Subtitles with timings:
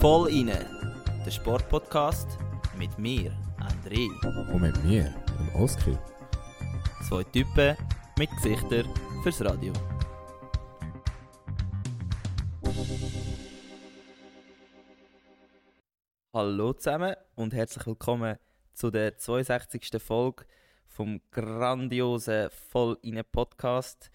[0.00, 0.66] Voll inne,
[1.24, 2.26] der Sportpodcast
[2.76, 4.08] mit mir, André.
[4.52, 5.96] Und mit mir, dem Oskar.
[7.08, 7.76] Zwei Typen
[8.18, 8.92] mit Gesichtern
[9.22, 9.72] fürs Radio.
[16.32, 18.38] Hallo zusammen und herzlich willkommen
[18.74, 20.02] zu der 62.
[20.02, 20.46] Folge
[20.88, 24.10] vom grandiosen Voll inne Podcast.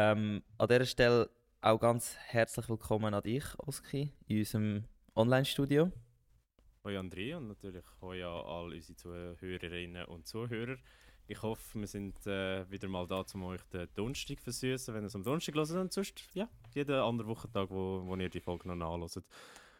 [0.00, 1.28] Ähm, an dieser Stelle
[1.60, 4.84] auch ganz herzlich willkommen an dich, Oski, in unserem
[5.16, 5.90] Online-Studio.
[6.84, 10.76] Hoi André und natürlich hoi an all unsere Zuhörerinnen und Zuhörer.
[11.26, 15.08] Ich hoffe, wir sind äh, wieder mal da, um euch den Donnerstag versüßen, wenn ihr
[15.08, 18.68] es am Donnerstag hört und sonst, ja, jeden anderen Wochentag, wo, wo ihr die Folge
[18.68, 19.24] noch nachhört.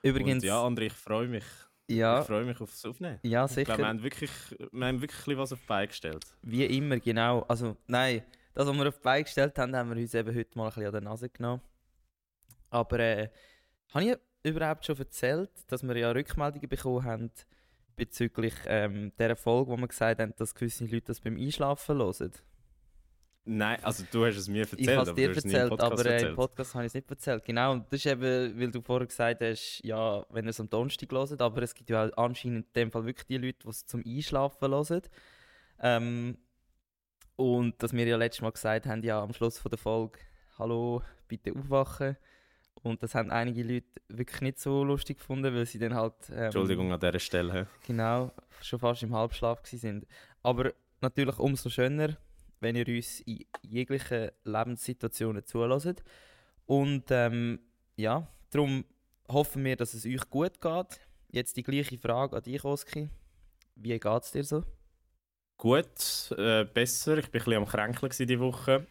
[0.03, 1.45] Übrigens, und ja, André, ich freue mich.
[1.89, 3.21] ja, Ich freue mich aufs Aufnehmen.
[3.23, 3.87] ja Ich glaube, wir sicher.
[3.87, 4.31] haben wirklich,
[4.73, 6.27] wir haben wirklich was auf die Beine gestellt.
[6.43, 7.43] Wie immer, genau.
[7.43, 8.25] Also, nein,
[8.59, 10.69] das, was wir auf die Beine gestellt haben, haben wir uns eben heute mal ein
[10.71, 11.63] bisschen an der Nase genommen.
[12.71, 13.29] Aber äh,
[13.95, 17.31] habe ich überhaupt schon erzählt, dass wir ja Rückmeldungen bekommen haben
[17.95, 22.33] bezüglich ähm, dieser Folge, wo wir gesagt haben, dass gewisse Leute das beim Einschlafen hören?
[23.45, 26.09] Nein, also du hast es mir erzählt, ich habe es dir im erzählt, aber äh,
[26.09, 26.35] im erzählt.
[26.35, 27.45] Podcast habe ich es nicht erzählt.
[27.45, 30.69] Genau, und das ist eben, weil du vorher gesagt hast, ja, wenn ihr es am
[30.69, 33.87] Donnerstag hört, aber es gibt ja anscheinend in dem Fall wirklich die Leute, die es
[33.87, 35.03] zum Einschlafen hören.
[35.81, 36.39] Ähm,
[37.39, 40.19] und dass wir ja letztes Mal gesagt haben, ja, am Schluss von der Folge,
[40.59, 42.17] hallo, bitte aufwachen.
[42.83, 46.15] Und das haben einige Leute wirklich nicht so lustig gefunden, weil sie dann halt...
[46.31, 47.69] Ähm, Entschuldigung an dieser Stelle.
[47.87, 50.05] Genau, schon fast im Halbschlaf sind.
[50.43, 52.17] Aber natürlich umso schöner,
[52.59, 56.03] wenn ihr uns in jeglichen Lebenssituationen zulässt.
[56.67, 57.61] Und ähm,
[57.95, 58.85] ja, darum
[59.29, 61.01] hoffen wir, dass es euch gut geht.
[61.29, 63.09] Jetzt die gleiche Frage an dich, Oski.
[63.77, 64.65] Wie geht es dir so?
[65.59, 67.19] Gut, äh, besser.
[67.19, 68.87] Ich war ein bisschen am Kränkeln diese Woche.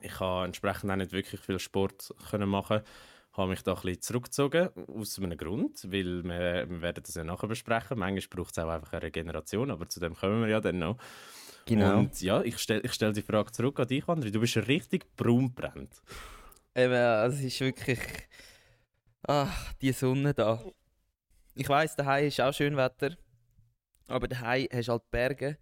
[0.00, 2.82] Ich habe entsprechend auch nicht wirklich viel Sport können machen.
[3.32, 7.24] habe mich da ein bisschen zurückgezogen, aus einem Grund, weil wir, wir werden das ja
[7.24, 7.98] nachher besprechen.
[7.98, 10.98] Manchmal braucht es auch einfach eine Regeneration, aber zu dem kommen wir ja dann noch.
[11.68, 14.30] Und ja, ich stelle ich stell die Frage zurück an dich, André.
[14.30, 16.00] Du bist richtig braun brennt.
[16.76, 17.98] Eben, es ist wirklich.
[19.26, 20.62] Ach, die Sonne da.
[21.56, 23.16] Ich weiss, daheim ist auch schön Wetter.
[24.06, 25.58] Aber daheim hast du halt Berge,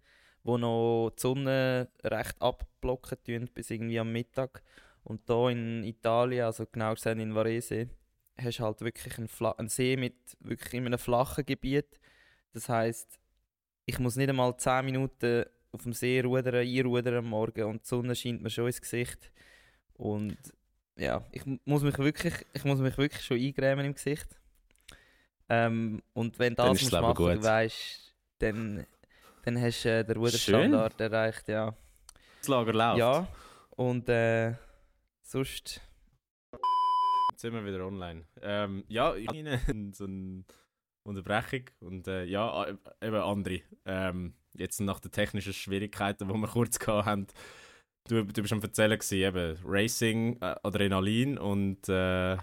[0.47, 4.63] wo noch die Sonne recht abblocken tun, bis irgendwie am Mittag.
[5.03, 7.89] Und hier in Italien, also genau gesagt in Varese,
[8.37, 11.99] hast du halt wirklich einen, Fla einen See mit wirklich in einem flachen Gebiet.
[12.53, 13.19] Das heisst,
[13.85, 17.87] ich muss nicht einmal 10 Minuten auf dem See rudern, einrudern am Morgen und die
[17.87, 19.31] Sonne scheint mir schon ins Gesicht.
[19.95, 20.37] Und
[20.95, 24.27] ja, ich muss mich wirklich, ich muss mich wirklich schon eingrämen im Gesicht.
[25.49, 27.43] Ähm, und wenn das musst machen, gut.
[27.43, 28.85] weißt, dann,
[29.47, 31.73] dann hast du äh, den Ruderstandard erreicht, ja.
[32.39, 32.97] Das Lager läuft.
[32.97, 33.27] Ja,
[33.77, 34.55] und äh,
[35.21, 35.81] sonst,
[37.31, 38.23] Jetzt sind wir wieder online.
[38.41, 39.59] Ähm, ja, ich habe
[39.93, 40.43] so eine
[41.03, 41.61] Unterbrechung.
[41.79, 42.67] Und äh, ja,
[43.01, 43.61] eben André.
[43.85, 47.27] Ähm, jetzt nach den technischen Schwierigkeiten, die wir kurz gehabt haben.
[48.09, 52.37] Du, du bist am Erzählen gewesen, eben Racing, äh, Adrenalin und äh,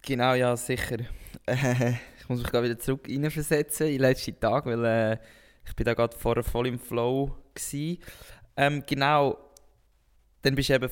[0.00, 0.98] genau, ja, sicher.
[2.24, 5.18] Ich muss mich gerade wieder zurück reinversetzen in den letzten Tag, weil äh,
[5.66, 7.36] ich bin da gerade vorher voll im Flow.
[8.56, 9.38] Ähm, genau,
[10.42, 10.90] dann bist du eben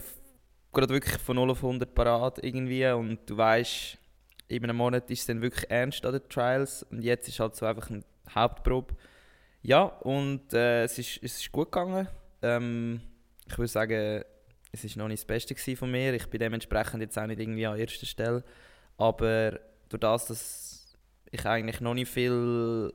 [0.72, 3.98] gerade wirklich von 0 auf 100 parat irgendwie und du weißt,
[4.48, 7.56] in einem Monat ist es dann wirklich ernst an den Trials und jetzt ist halt
[7.56, 8.02] so einfach eine
[8.34, 8.94] Hauptprobe.
[9.62, 12.08] Ja, und äh, es, ist, es ist gut gegangen.
[12.42, 13.00] Ähm,
[13.46, 14.24] ich würde sagen,
[14.72, 16.14] es ist noch nicht das Beste von mir.
[16.14, 18.42] Ich bin dementsprechend jetzt auch nicht irgendwie an erster Stelle.
[18.96, 20.96] Aber durch das, dass
[21.30, 22.92] ich eigentlich noch nicht viel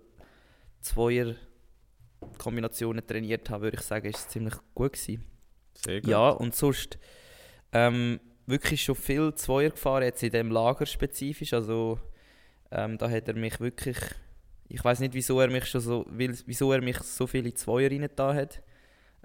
[2.22, 5.24] Zweier-Kombinationen trainiert habe, würde ich sagen, ist es ziemlich gut gewesen.
[5.74, 6.10] sehr gut.
[6.10, 6.98] Ja, und sonst
[7.74, 11.54] ähm, wirklich schon viel Zweier gefahren, jetzt in dem Lager spezifisch.
[11.54, 12.00] Also
[12.72, 13.98] ähm, da hat er mich wirklich,
[14.70, 18.10] ich weiß nicht, wieso er mich schon so, wieso er mich so viele Zweier rein
[18.16, 18.62] da hat.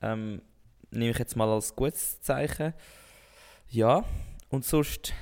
[0.01, 0.43] Ähm,
[0.91, 2.75] nehme ich jetzt mal als gutes Zeichen.
[3.69, 4.05] Ja,
[4.51, 5.15] und sonst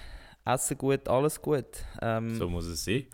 [0.45, 1.67] Essen gut, alles gut.
[2.03, 3.07] Ähm, So muss es sein.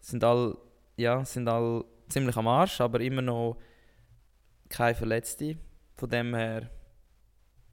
[0.00, 0.56] sind all,
[0.96, 3.58] ja, sind all ziemlich am Arsch, aber immer noch
[4.70, 5.56] keine Verletzte.
[5.96, 6.70] Von dem her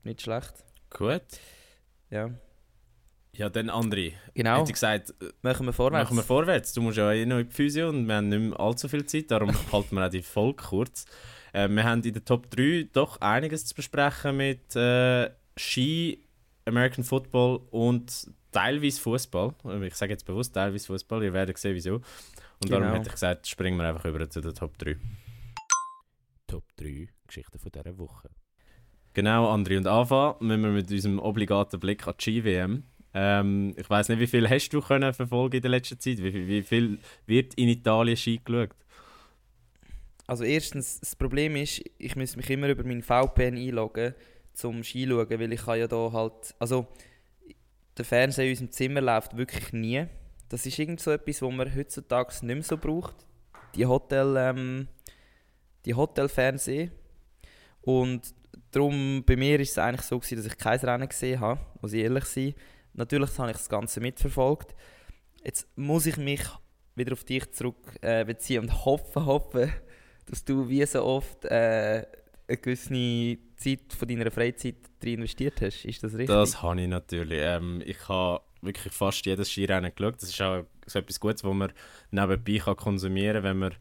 [0.04, 0.54] nicht schlecht.
[0.90, 1.22] Gut.
[2.10, 2.30] Ja,
[3.34, 4.14] Ja, dann André.
[4.34, 4.60] genau.
[4.60, 6.10] Hätte ich gesagt, äh, Machen wir vorwärts.
[6.10, 6.74] machen wir vorwärts.
[6.74, 9.06] Du musst ja eh noch in die Physio und wir haben nicht mehr allzu viel
[9.06, 11.06] Zeit, darum halten wir auch die Folge kurz.
[11.54, 16.26] Äh, wir haben in der Top 3 doch einiges zu besprechen mit äh, Ski,
[16.66, 19.54] American Football und teilweise Fußball.
[19.84, 21.96] Ich sage jetzt bewusst teilweise Fußball, ihr werdet sehen, wieso.
[21.96, 22.96] Und darum Genau.
[22.96, 24.98] hätte ich gesagt, springen wir einfach über zu der Top 3.
[26.58, 28.30] Top 3 Geschichten von dieser Woche.
[29.14, 29.78] Genau, André.
[29.78, 32.84] Und anfangen müssen wir mit unserem obligaten Blick an die Ski-WM.
[33.14, 36.18] Ähm, ich weiß nicht, wie viel hast du können verfolgen in der letzten Zeit?
[36.18, 38.76] Wie, viel- wie viel wird in Italien Ski geschaut?
[40.26, 44.16] Also erstens, das Problem ist, ich muss mich immer über meinen VPN einloggen,
[44.54, 46.56] zum Ski schauen, weil ich kann ja da halt...
[46.58, 46.88] Also,
[47.96, 50.08] der Fernseher in unserem Zimmer läuft wirklich nie.
[50.50, 53.16] Das ist irgend so etwas, was man heutzutage nicht mehr so braucht.
[53.76, 54.36] Die Hotel...
[54.38, 54.88] Ähm,
[55.88, 56.92] die Hotelfernsehen.
[57.82, 58.34] Und
[58.72, 61.94] darum, bei mir ist es eigentlich so gewesen, dass ich kein Rennen gesehen habe, muss
[61.94, 62.54] ich ehrlich sein.
[62.94, 64.76] Natürlich habe ich das Ganze mitverfolgt.
[65.44, 66.42] Jetzt muss ich mich
[66.96, 69.72] wieder auf dich zurück äh, beziehen und hoffen, hoffen,
[70.26, 72.06] dass du wie so oft äh,
[72.48, 75.86] eine gewisse Zeit von deiner Freizeit drin investiert hast.
[75.86, 76.28] Ist das richtig?
[76.28, 77.40] Das habe ich natürlich.
[77.42, 80.22] Ähm, ich habe wirklich fast jedes Skirennen geschaut.
[80.22, 81.72] Das ist auch so etwas Gutes, was man
[82.12, 83.76] nebenbei kann konsumieren kann, wenn man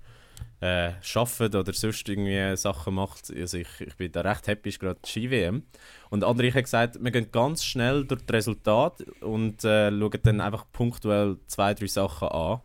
[0.61, 3.31] äh, arbeitet oder sonst irgendwie Sachen macht.
[3.35, 5.62] Also ich, ich bin da recht happy, ist gerade die Ski-WM.
[6.11, 10.41] Und André hat gesagt, wir gehen ganz schnell durch die Resultate und äh, schauen dann
[10.41, 12.61] einfach punktuell zwei, drei Sachen an.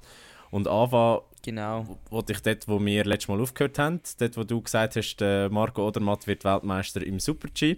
[0.52, 1.98] Und anfangen Genau.
[2.12, 5.50] wollte ich dort, wo wir letztes Mal aufgehört haben, dort, wo du gesagt hast, der
[5.50, 7.78] Marco Odermatt wird Weltmeister im Super-G.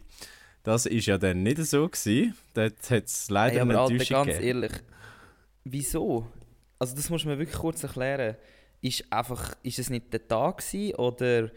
[0.64, 1.88] Das war ja dann nicht so.
[1.88, 2.36] Gewesen.
[2.54, 4.48] Dort hat es leider Hey, aber eine Alter, Enttäuschung ganz gegeben.
[4.64, 4.72] ehrlich,
[5.64, 6.28] wieso?
[6.80, 8.36] Also das muss man wirklich kurz erklären.
[8.84, 11.50] Ist, einfach, ist es nicht der Tag gewesen, oder...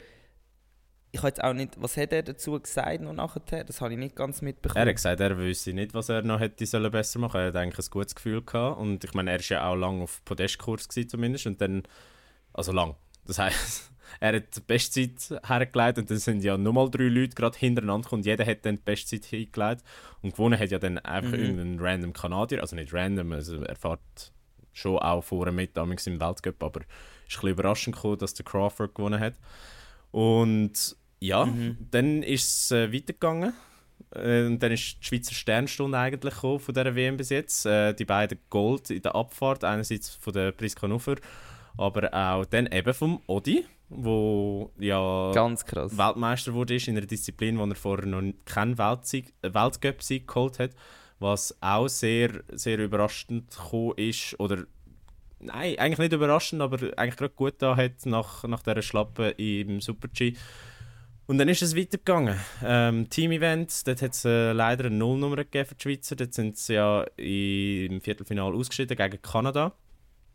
[1.13, 1.81] Ich habe jetzt auch nicht...
[1.81, 3.65] Was hat er dazu gesagt noch nachher?
[3.65, 4.77] Das habe ich nicht ganz mitbekommen.
[4.83, 7.57] Er hat gesagt, er wüsste nicht, was er noch hätte sollen besser machen Er hat
[7.57, 8.79] eigentlich ein gutes Gefühl gehabt.
[8.79, 11.47] Und ich meine, er war ja auch lange auf Podestkurs gewesen zumindest.
[11.47, 11.83] Und dann,
[12.53, 12.97] also lang.
[13.25, 13.91] Das heisst,
[14.21, 18.25] er hat die Bestzeit hergelegt und dann sind ja nochmal drei Leute gerade hintereinander und
[18.27, 19.83] jeder hat dann die Bestzeit hingelegt.
[20.23, 21.45] Und gewonnen hat ja dann einfach Mhm.
[21.45, 22.61] irgendein random Kanadier.
[22.61, 24.33] Also nicht random, also er fährt
[24.73, 26.81] schon auch vorne mit damals im Weltcup, aber
[27.29, 29.35] ist ein bisschen überraschend gekommen, dass der Crawford gewonnen hat.
[30.11, 31.77] Und ja, Mhm.
[31.91, 33.53] dann ist es äh, weitergegangen.
[34.15, 37.67] Äh, und dann ist die Schweizer Sternstunde eigentlich gekommen von dieser WM bis jetzt.
[37.67, 41.17] Äh, die beiden Gold in der Abfahrt, einerseits von der Priska Nuffer,
[41.77, 45.97] aber auch dann eben vom Odi, wo ja Ganz krass.
[45.97, 50.59] Weltmeister wurde ist in einer Disziplin, wo er vorher noch keinen Weltsieg, äh, Weltcup-Sieg geholt
[50.59, 50.71] hat,
[51.19, 54.65] was auch sehr, sehr überraschend gekommen ist, oder
[55.47, 59.81] nein, eigentlich nicht überraschend, aber eigentlich gerade gut da hat nach, nach dieser Schlappe im
[59.81, 60.35] Super-G.
[61.27, 62.39] Und dann ist es weitergegangen.
[62.65, 66.15] Ähm, Team-Event, dort hat es äh, leider eine Nullnummer gegeben für die Schweizer.
[66.15, 69.73] Dort sind sie ja im Viertelfinale ausgeschieden gegen Kanada.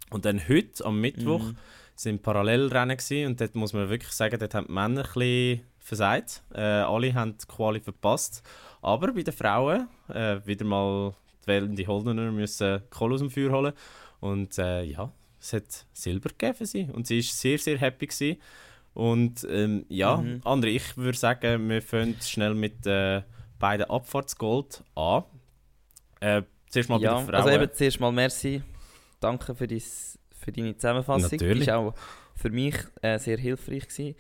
[0.10, 1.58] Und dann heute, am Mittwoch, Mhm.
[1.96, 5.62] sind Parallelrennen gewesen, und dort muss man wirklich sagen, dort haben die Männer ein bisschen
[5.80, 6.44] versagt.
[6.54, 8.44] Äh, alle haben die Quali verpasst.
[8.82, 11.14] Aber bei den Frauen äh, wieder mal
[11.44, 13.74] die wählende Holdener müssen Kohle aus dem Feuer holen.
[14.22, 16.84] Und äh, ja, es hat Silber gegeben für sie.
[16.94, 18.08] Und sie war sehr, sehr happy.
[18.08, 18.38] Gewesen.
[18.94, 20.42] Und ähm, ja, Mhm.
[20.46, 23.24] André, ich würde sagen, wir fangen schnell mit äh,
[23.60, 25.24] beiden Abfahrtsgold an.
[26.20, 27.36] Äh, zuerst mal ja, bei den Frauen.
[27.36, 28.62] also eben zuerst mal merci.
[29.20, 31.30] Danke für, dies, für deine Zusammenfassung.
[31.32, 31.66] Natürlich.
[31.66, 31.94] Die war auch
[32.36, 33.88] für mich äh, sehr hilfreich.
[33.88, 34.16] Gewesen.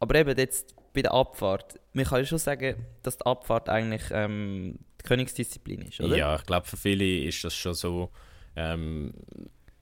[0.00, 1.78] Aber eben jetzt bei der Abfahrt.
[1.92, 6.16] Man kann ja schon sagen, dass die Abfahrt eigentlich ähm, die Königsdisziplin ist, oder?
[6.16, 8.10] Ja, ich glaube, für viele ist das schon so.
[8.58, 9.14] Ähm,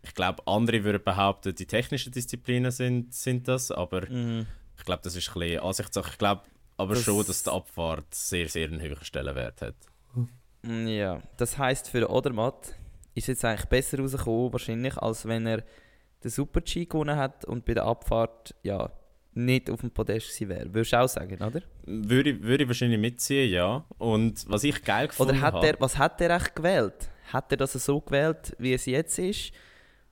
[0.02, 4.46] ich glaube, andere würden behaupten, die technischen Disziplinen sind, sind das, aber Mhm.
[4.78, 6.10] ich glaube, das ist ein bisschen Ansichtssache.
[6.10, 6.42] Ich glaube
[6.76, 9.74] aber Das- schon, dass die Abfahrt sehr, sehr einen höheren Stellenwert hat.
[10.62, 12.74] Mm, Ja, das heisst für den Odermatt
[13.14, 15.62] ist jetzt eigentlich besser rausgekommen, wahrscheinlich, als wenn er
[16.22, 18.90] den Super-G gewonnen hat und bei der Abfahrt ja,
[19.32, 20.74] nicht auf dem Podest gewesen wäre.
[20.74, 21.62] Würdest du auch sagen, oder?
[21.86, 23.84] Würde, ich- würde ich wahrscheinlich mitziehen, ja.
[23.98, 25.66] Und was ich geil gefunden Oder hat habe...
[25.66, 27.08] er, was hat er echt gewählt?
[27.32, 29.52] Hat er das so gewählt, wie es jetzt ist?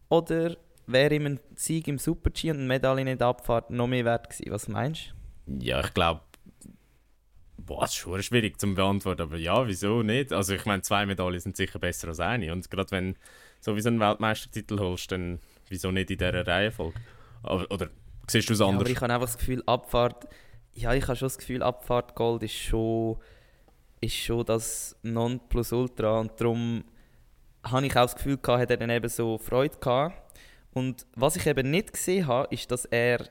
[0.08, 0.56] Oder
[0.86, 4.30] wäre ihm ein Sieg im Super-G und eine Medaille in der Abfahrt noch mehr wert
[4.30, 4.50] gewesen?
[4.50, 5.14] Was meinst
[5.46, 6.20] Ja, ich glaube...
[7.56, 10.34] Boah, das ist schon schwierig zu beantworten, aber ja, wieso nicht?
[10.34, 12.52] Also ich meine, zwei Medaillen sind sicher besser als eine.
[12.52, 13.18] Und gerade wenn du
[13.60, 15.38] sowieso einen Weltmeistertitel holst, dann
[15.70, 17.00] wieso nicht in dieser Reihenfolge?
[17.42, 17.88] Aber, oder
[18.28, 18.64] siehst du es du?
[18.64, 18.90] Ja, aber anders?
[18.90, 20.28] ich habe einfach das Gefühl, Abfahrt...
[20.74, 23.16] Ja, ich habe schon das Gefühl, Abfahrt Gold ist schon,
[24.00, 26.84] ist schon das Nonplusultra und darum
[27.64, 30.14] habe ich auch das Gefühl gehabt, hat er dann eben so Freude gehabt.
[30.72, 33.28] Und was ich eben nicht gesehen habe, ist, dass er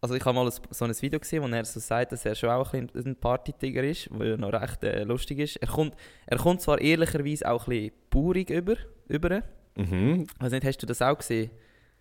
[0.00, 2.50] also ich habe mal so ein Video gesehen, wo er so sagt, dass er schon
[2.50, 5.56] auch ein, ein Partytiger ist, was ja noch recht äh, lustig ist.
[5.56, 5.94] Er kommt,
[6.26, 8.76] er kommt zwar ehrlicherweise auch ein bisschen baurig über,
[9.08, 9.42] über.
[9.76, 10.26] Mhm.
[10.38, 11.50] Also nicht, hast du das auch gesehen?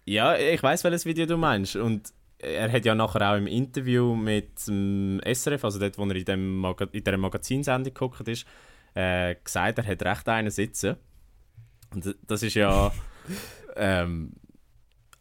[0.06, 1.76] Ja, ich weiß, welches Video du meinst.
[1.76, 6.16] Und er hat ja nachher auch im Interview mit dem SRF, also dort, wo er
[6.16, 8.46] in, dem Maga in dieser Magazinsendung geguckt ist,
[8.98, 10.96] äh, gesagt, er hat recht einen sitzen.
[11.94, 12.92] Und das ist ja
[13.76, 14.34] ähm,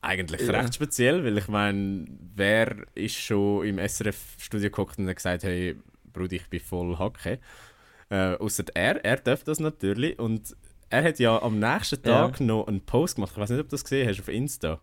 [0.00, 0.60] eigentlich Ja.
[0.60, 5.76] recht speziell, weil ich meine, wer ist schon im SRF-Studio geguckt und hat gesagt, hey,
[6.12, 7.38] Brudi, ich bin voll Hacke.
[8.08, 10.18] Äh, Außer er, er darf das natürlich.
[10.18, 10.56] Und
[10.88, 12.46] er hat ja am nächsten Tag Ja.
[12.46, 13.32] noch einen Post gemacht.
[13.34, 14.80] Ich weiß nicht, ob du das gesehen hast auf Insta.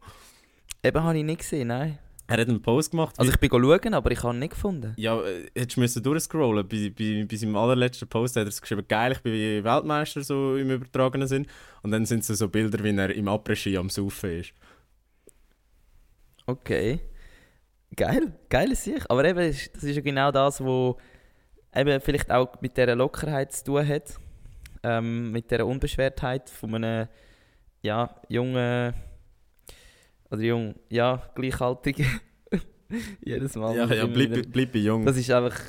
[0.84, 1.98] Eben habe ich nicht gesehen, nein.
[2.34, 3.14] Er hat einen Post gemacht.
[3.20, 4.96] Also ich bin schauen, aber ich habe ihn nicht gefunden.
[4.98, 6.68] Ja, äh, hättest du müssen durchscrollen.
[6.68, 10.56] Bei, bei, bei seinem allerletzten Post hat er es geschrieben, geil, ich bin Weltmeister so
[10.56, 11.46] im übertragenen Sinn.
[11.84, 14.52] Und dann sind es so Bilder, wie er im Après-Ski am Saufen ist.
[16.48, 17.02] Okay.
[17.96, 19.04] Geil, geil sich.
[19.12, 20.98] Aber eben, das ist- das ist ja genau das, wo
[21.76, 24.16] eben vielleicht auch mit dieser Lockerheit zu tun hat.
[24.82, 27.08] Ähm, mit dieser Unbeschwertheit von einem
[27.84, 28.96] ja, jungen
[30.34, 32.08] oder jung, ja, gleichaltrigen.
[33.24, 33.76] Jedes Mal.
[33.76, 35.06] ja, ja bleib, bleib jung.
[35.06, 35.60] Das ist einfach,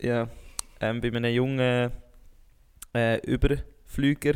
[0.00, 0.28] ja,
[0.80, 1.90] ähm, bei einem jungen
[2.94, 4.34] äh, Überflüger.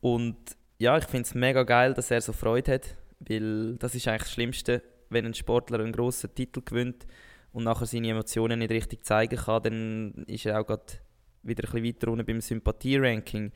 [0.00, 0.36] Und
[0.78, 4.22] ja, ich finde es mega geil, dass er so Freude hat, weil das ist eigentlich
[4.22, 7.06] das Schlimmste, wenn ein Sportler einen grossen Titel gewinnt
[7.52, 11.02] und nachher seine Emotionen nicht richtig zeigen kann, dann ist er auch grad
[11.42, 13.52] wieder ein bisschen weiter unten beim Sympathie-Ranking.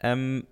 [0.00, 0.46] Ähm,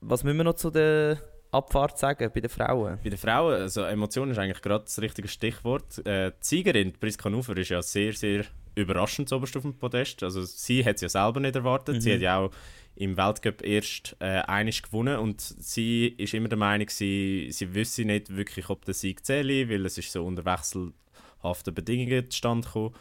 [0.00, 2.98] was müssen wir noch zu der Abfahrt sagen bei den Frauen?
[3.02, 6.04] Bei den Frauen, also Emotion ist eigentlich gerade das richtige Stichwort.
[6.06, 8.44] Äh, die Siegerin, Priska Nufer, ist ja sehr, sehr
[8.74, 10.22] überraschend zuoberst auf dem Podest.
[10.22, 11.96] Also sie hat es ja selber nicht erwartet.
[11.96, 12.00] Mhm.
[12.00, 12.50] Sie hat ja auch
[12.96, 18.04] im Weltcup erst äh, einiges gewonnen und sie ist immer der Meinung, sie, sie wüsste
[18.04, 22.94] nicht wirklich, ob der Sieg zähle, weil es ist so unter wechselhaften Bedingungen zustande gekommen.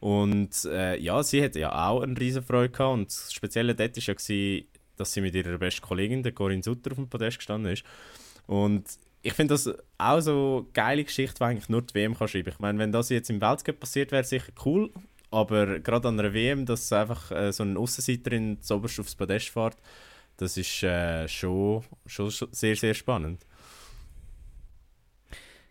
[0.00, 3.96] Und äh, ja, sie hat ja auch eine riesen Freude gehabt und das Spezielle dort
[3.96, 7.38] war ja, gewesen, dass sie mit ihrer besten Kollegin, der Corinne Sutter, auf dem Podest
[7.38, 7.84] gestanden ist.
[8.46, 8.84] Und
[9.22, 12.50] ich finde das auch so eine geile Geschichte, die eigentlich nur die WM kann schreiben.
[12.50, 14.90] Ich meine, wenn das jetzt im Weltcup passiert wäre, sicher cool.
[15.30, 19.76] Aber gerade an einer WM, dass einfach äh, so ein Aussenseiterin zuoberst aufs Podest fährt,
[20.36, 23.46] das ist äh, schon, schon, sehr, sehr spannend.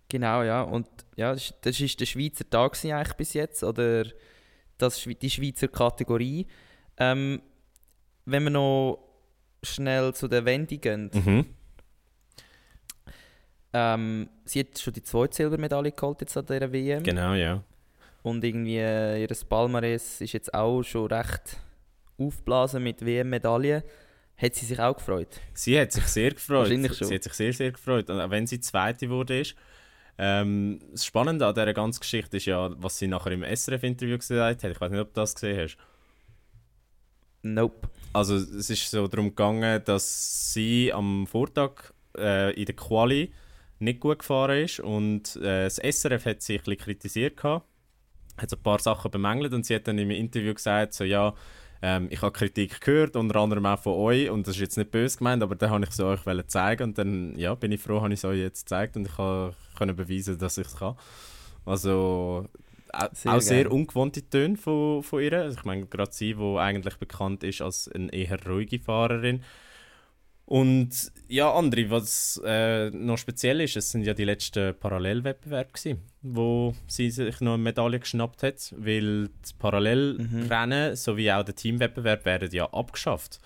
[0.09, 0.63] Genau, ja.
[0.63, 4.05] Und ja, das ist der Schweizer Tag eigentlich bis jetzt, oder
[4.77, 6.47] das, die Schweizer Kategorie.
[6.97, 7.41] Ähm,
[8.25, 9.12] wenn wir noch
[9.63, 11.45] schnell zu der Wende gehen, Mhm.
[13.73, 17.03] ähm, sie hat schon die zweite Silbermedaille geholt jetzt an dieser WM.
[17.03, 17.63] Genau, ja.
[18.21, 21.57] Und irgendwie äh, ihr Palmares ist jetzt auch schon recht
[22.17, 23.83] aufgeblasen mit WM-Medaillen.
[24.37, 25.39] Hat sie sich auch gefreut?
[25.53, 26.59] Sie hat sich sehr gefreut.
[26.59, 27.07] Wahrscheinlich schon.
[27.07, 28.09] Sie hat sich sehr, sehr gefreut.
[28.09, 29.55] Und auch wenn sie Zweite wurde, ist.
[30.17, 34.63] Ähm, das Spannende an dieser ganzen Geschichte ist ja, was sie nachher im SRF-Interview gesagt
[34.63, 34.71] hat.
[34.71, 35.77] Ich weiß nicht, ob du das gesehen hast.
[37.41, 37.89] Nope.
[38.13, 43.33] Also es ist so darum gegangen, dass sie am Vortag äh, in der Quali
[43.79, 47.65] nicht gut gefahren ist und äh, das SRF hat sie ein bisschen kritisiert gehabt,
[48.37, 51.33] hat so ein paar Sachen bemängelt und sie hat dann im Interview gesagt, so ja,
[51.81, 54.91] ähm, ich habe Kritik gehört, unter anderem auch von euch und das ist jetzt nicht
[54.91, 57.81] böse gemeint, aber dann habe ich es euch wollen zeigen und dann ja, bin ich
[57.81, 60.95] froh, habe ich es euch jetzt gezeigt und ich kann, beweisen, dass ich es kann.
[61.65, 62.47] Also
[63.13, 63.73] Sehr auch sehr geil.
[63.73, 65.33] ungewohnte Töne von, von ihr.
[65.33, 69.43] Also ich meine, gerade sie, die eigentlich bekannt ist als eine eher ruhige Fahrerin.
[70.45, 76.01] Und ja, André, was äh, noch speziell ist, es sind ja die letzten Parallelwettbewerbe gewesen,
[76.21, 82.25] wo sie sich noch eine Medaille geschnappt hat, weil die Parallelrennen sowie auch der Teamwettbewerb
[82.25, 83.39] werden ja abgeschafft.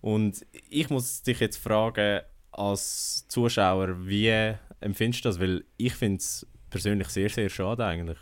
[0.00, 5.40] Und ich muss dich jetzt fragen, als Zuschauer, wie empfindest du das?
[5.40, 8.18] Weil ich finde es persönlich sehr, sehr schade eigentlich.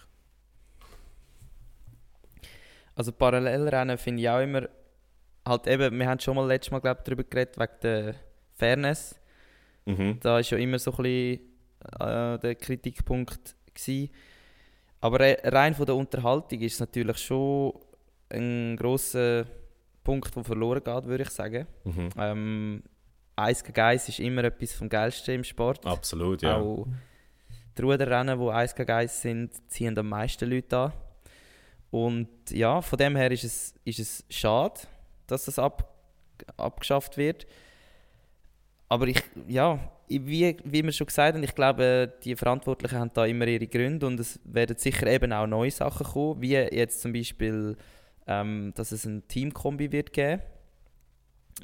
[2.98, 4.68] Also Parallelrennen finde ich auch immer,
[5.46, 8.14] halt eben, wir haben schon mal letztes Mal glaub, darüber geredet, wegen der
[8.54, 9.20] Fairness.
[9.86, 10.18] Mhm.
[10.20, 11.40] Da ist ja immer so ein bisschen
[12.00, 14.10] äh, der Kritikpunkt gewesen.
[15.00, 17.72] Aber re- rein von der Unterhaltung ist es natürlich schon
[18.30, 19.44] ein grosser
[20.02, 21.68] Punkt, der verloren geht, würde ich sagen.
[21.84, 22.08] Mhm.
[22.18, 22.82] Ähm,
[23.36, 25.86] Eis gegen Eis ist immer etwas vom Geilsten im Sport.
[25.86, 26.56] Absolut, ja.
[26.56, 26.88] Auch
[27.76, 30.92] die Ruderrennen, die Eis gegen Eis sind, ziehen am meisten Leute an.
[31.90, 34.80] Und ja, von dem her ist es, ist es schade,
[35.26, 35.94] dass das ab,
[36.56, 37.46] abgeschafft wird.
[38.88, 39.78] Aber ich, ja,
[40.08, 44.06] wie, wie wir schon gesagt haben, ich glaube, die Verantwortlichen haben da immer ihre Gründe
[44.06, 47.76] und es werden sicher eben auch neue Sachen kommen, wie jetzt zum Beispiel,
[48.26, 50.42] ähm, dass es ein Teamkombi wird geben,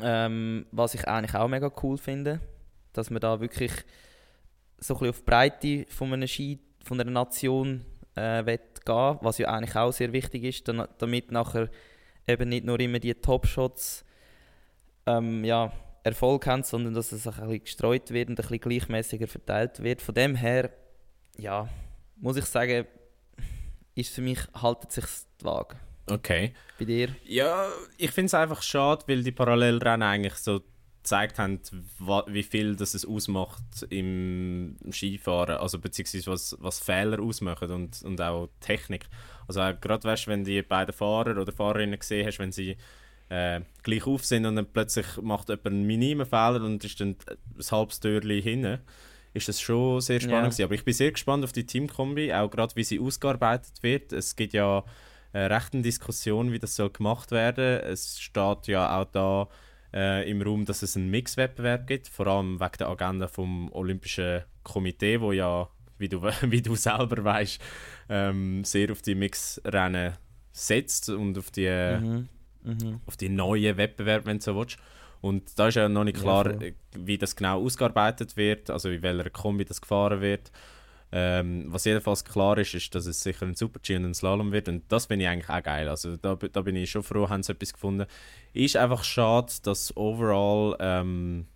[0.02, 2.40] ähm, was ich eigentlich auch mega cool finde,
[2.92, 3.72] dass man da wirklich
[4.78, 7.84] so ein bisschen auf die Breite von einer Ski, von einer Nation
[8.16, 11.68] äh, will gehen, was ja eigentlich auch sehr wichtig ist, damit nachher
[12.26, 14.04] eben nicht nur immer die Top-Shots
[15.06, 15.72] ähm, ja,
[16.02, 19.82] Erfolg haben, sondern dass es auch ein bisschen gestreut wird und ein bisschen gleichmäßiger verteilt
[19.82, 20.02] wird.
[20.02, 20.70] Von dem her,
[21.36, 21.68] ja,
[22.16, 22.86] muss ich sagen,
[23.94, 25.04] ist für mich, haltet sich
[25.40, 25.76] die Waage.
[26.10, 26.52] Okay.
[26.78, 27.08] Bei dir?
[27.24, 30.60] Ja, ich finde es einfach schade, weil die Parallelrennen eigentlich so
[31.04, 31.60] gezeigt haben,
[32.28, 38.20] wie viel das es ausmacht im Skifahren, also beziehungsweise was, was Fehler ausmachen und, und
[38.22, 39.04] auch Technik.
[39.46, 42.76] Also auch gerade weißt, wenn die beiden Fahrer oder Fahrerinnen gesehen hast, wenn sie
[43.28, 47.16] äh, gleich auf sind und dann plötzlich macht jemand einen minimen Fehler und ist dann
[47.58, 48.80] ein halbes Türchen hinten,
[49.34, 50.64] ist das schon sehr spannend Ja.
[50.64, 54.12] Aber ich bin sehr gespannt auf die Teamkombi, auch gerade wie sie ausgearbeitet wird.
[54.14, 54.84] Es gibt ja
[55.34, 57.80] äh, recht eine Diskussion, wie das soll gemacht werden.
[57.80, 59.48] Es steht ja auch da
[59.94, 64.42] äh, im Raum, dass es einen Mixwettbewerb gibt, vor allem wegen der Agenda vom Olympischen
[64.64, 67.60] Komitee, wo ja, wie du, wie du selber weißt,
[68.08, 70.14] ähm, sehr auf die Mixrennen
[70.52, 71.68] setzt und auf die,
[72.00, 72.28] Mhm.
[72.64, 73.00] Mhm.
[73.06, 74.78] auf die neuen Wettbewerbe, wenn du so willst.
[75.20, 78.90] Und da ist ja noch nicht Ja, klar, äh, wie das genau ausgearbeitet wird, also
[78.90, 80.50] in welcher Kombi das gefahren wird.
[81.16, 84.68] Ähm, was jedenfalls klar ist, ist, dass es sicher ein Super-G und ein Slalom wird.
[84.68, 85.88] Und das finde ich eigentlich auch geil.
[85.88, 88.06] Also da, da bin ich schon froh, haben sie etwas gefunden.
[88.52, 91.46] Ist einfach schade, dass overall ähm,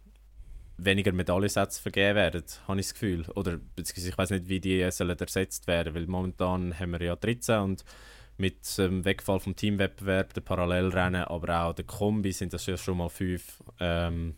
[0.76, 3.24] weniger Medaillensätze vergeben werden, habe ich das Gefühl.
[3.34, 7.16] Oder beziehungsweise ich weiß nicht, wie die sollen ersetzt werden, weil momentan haben wir ja
[7.16, 7.84] 13 und
[8.36, 12.98] mit dem Wegfall vom Teamwettbewerb, der Parallelrennen, aber auch der Kombi sind das ja schon
[12.98, 14.36] mal fünf ähm,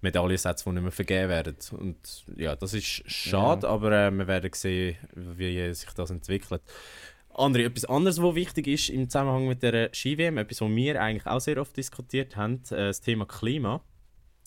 [0.00, 1.56] Medaillensätze, die nicht mehr vergeben werden.
[1.72, 3.72] Und ja, das ist schade, Ja.
[3.72, 6.62] aber äh, wir werden sehen, wie sich das entwickelt.
[7.34, 11.26] André, etwas anderes, was wichtig ist im Zusammenhang mit der Ski-WM, etwas, was wir eigentlich
[11.26, 13.80] auch sehr oft diskutiert haben, äh, das Thema Klima.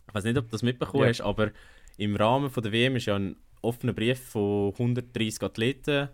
[0.09, 1.09] Ich weiß nicht, ob du das mitbekommen Ja.
[1.09, 1.51] hast, aber
[1.97, 6.09] im Rahmen von der WM ist ja ein offener Brief von 130 Athleten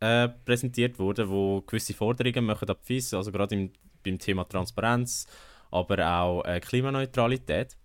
[0.00, 3.72] äh, präsentiert worden, wo gewisse Forderungen machen ab FIS, also gerade im,
[4.04, 5.26] beim Thema Transparenz,
[5.70, 7.76] aber auch äh, Klimaneutralität.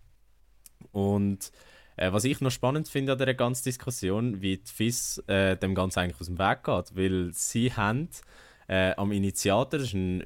[0.92, 1.52] Und
[1.96, 5.76] äh, was ich noch spannend finde an dieser ganzen Diskussion, wie die FIS äh, dem
[5.76, 8.10] Ganzen eigentlich aus dem Weg geht, weil sie haben
[8.68, 10.24] äh, am Initiator, das ist ein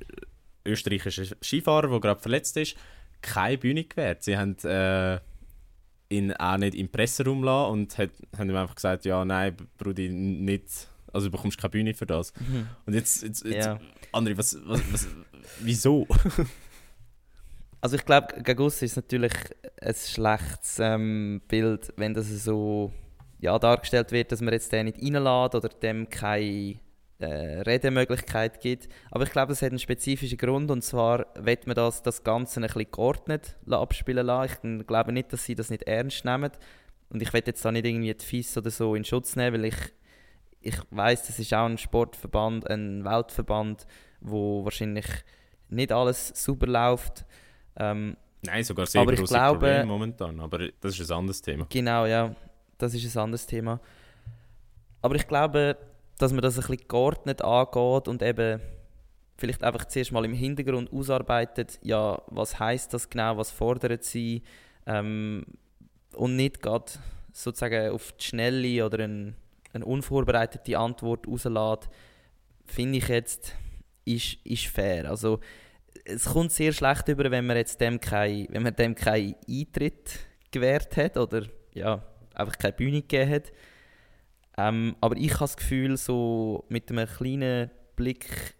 [0.65, 2.75] österreichischer Skifahrer, der gerade verletzt ist,
[3.21, 4.23] keine Bühne gewährt.
[4.23, 5.19] Sie haben äh,
[6.09, 10.09] ihn auch nicht im Presseraum lassen und hat, haben ihm einfach gesagt, ja, nein, Brudi,
[10.09, 12.33] nicht, also du bekommst keine Bühne für das.
[12.39, 12.67] Mhm.
[12.85, 13.79] Und jetzt, jetzt, jetzt Ja.
[14.11, 15.07] André, was, was, was,
[15.59, 16.07] wieso?
[17.83, 19.33] Also ich glaube, gegen uns ist natürlich
[19.81, 22.93] ein schlechtes ähm, Bild, wenn das so
[23.41, 26.79] ja, dargestellt wird, dass man jetzt den nicht reinlässt oder dem keine
[27.19, 28.87] äh, Redemöglichkeit gibt.
[29.11, 32.61] Aber ich glaube, das hat einen spezifischen Grund und zwar wird man das, das Ganze
[32.61, 34.79] ein bisschen geordnet abspielen lassen.
[34.79, 36.51] Ich glaube nicht, dass sie das nicht ernst nehmen
[37.09, 39.65] und ich will jetzt da nicht irgendwie die FIS oder so in Schutz nehmen, weil
[39.65, 39.93] ich,
[40.61, 43.85] ich weiß, das ist auch ein Sportverband, ein Weltverband,
[44.21, 45.07] wo wahrscheinlich
[45.67, 47.25] nicht alles super läuft.
[47.77, 51.41] Ähm, Nein, sogar sehr Aber ich große glaube- Probleme momentan, aber das ist ein anderes
[51.41, 51.65] Thema.
[51.69, 52.35] Genau, ja.
[52.77, 53.79] Das ist ein anderes Thema.
[55.01, 55.77] Aber ich glaube,
[56.17, 58.59] dass man das ein bisschen geordnet angeht und eben
[59.37, 64.43] vielleicht einfach zuerst mal im Hintergrund ausarbeitet, ja, was heißt das genau, was fordert sie
[64.85, 65.45] ähm,
[66.13, 66.91] und nicht gerade
[67.31, 69.33] sozusagen auf die schnelle oder eine,
[69.73, 71.89] eine unvorbereitete Antwort rauslässt,
[72.65, 73.55] finde ich jetzt,
[74.05, 75.09] ist, ist fair.
[75.09, 75.39] Also
[76.05, 78.47] es kommt sehr schlecht über, wenn man jetzt dem kein,
[78.95, 80.19] keinen Eintritt
[80.51, 83.51] gewährt hat oder ja, einfach keine Bühne gegeben hat.
[84.57, 88.55] Ähm, aber ich habe das Gefühl, so mit einem kleinen Blick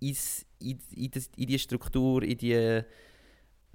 [0.00, 2.82] ins, in, in, das, in die Struktur, in die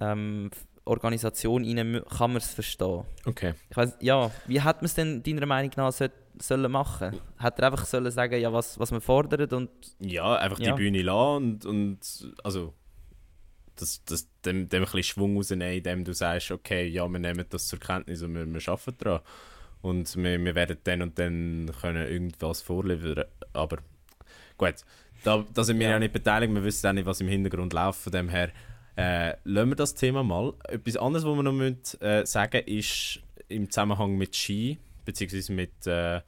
[0.00, 0.50] ähm,
[0.88, 3.04] Organisation rein, kann man es verstehen.
[3.26, 3.54] Okay.
[3.70, 7.18] Ich weiss, ja, wie hat man es denn deiner Meinung nach soll, sollen machen?
[7.38, 9.70] Hat er einfach sollen sagen, ja, was, was man fordert und
[10.00, 10.72] Ja, einfach Ja.
[10.74, 11.98] die Bühne lassen und, und
[12.42, 12.74] also
[13.76, 17.44] das, das, dem, dem ein bisschen Schwung rausnehmen, indem du sagst, okay, ja, wir nehmen
[17.48, 19.20] das zur Kenntnis und wir, wir arbeiten daran.
[19.80, 23.24] Und wir, wir werden dann und dann können irgendwas vorliefern.
[23.52, 23.78] Aber
[24.56, 24.74] gut,
[25.22, 25.92] da, da sind wir ja.
[25.92, 25.98] Ja.
[26.00, 28.00] nicht beteiligt, wir wissen auch nicht, was im Hintergrund läuft.
[28.00, 28.50] Von dem her
[28.98, 30.54] äh, lassen wir das Thema mal.
[30.64, 35.86] Etwas anderes, was wir noch müssen, äh, sagen ist im Zusammenhang mit Ski, beziehungsweise mit
[35.86, 36.20] äh,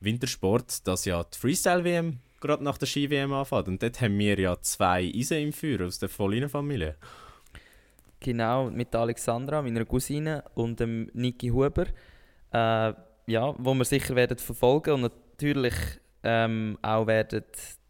[0.00, 3.68] Wintersport, dass ja die Freestyle-WM gerade nach der Ski-WM anfängt.
[3.68, 6.96] Und dort haben wir ja zwei Eisen im Feuer aus der Vollinen-Familie.
[8.20, 11.86] Genau, mit Alexandra, meiner Cousine, und dem Niki Huber.
[12.50, 12.94] Äh,
[13.26, 15.74] ja, wo wir sicher werden verfolgen und natürlich
[16.22, 17.44] ähm, auch werden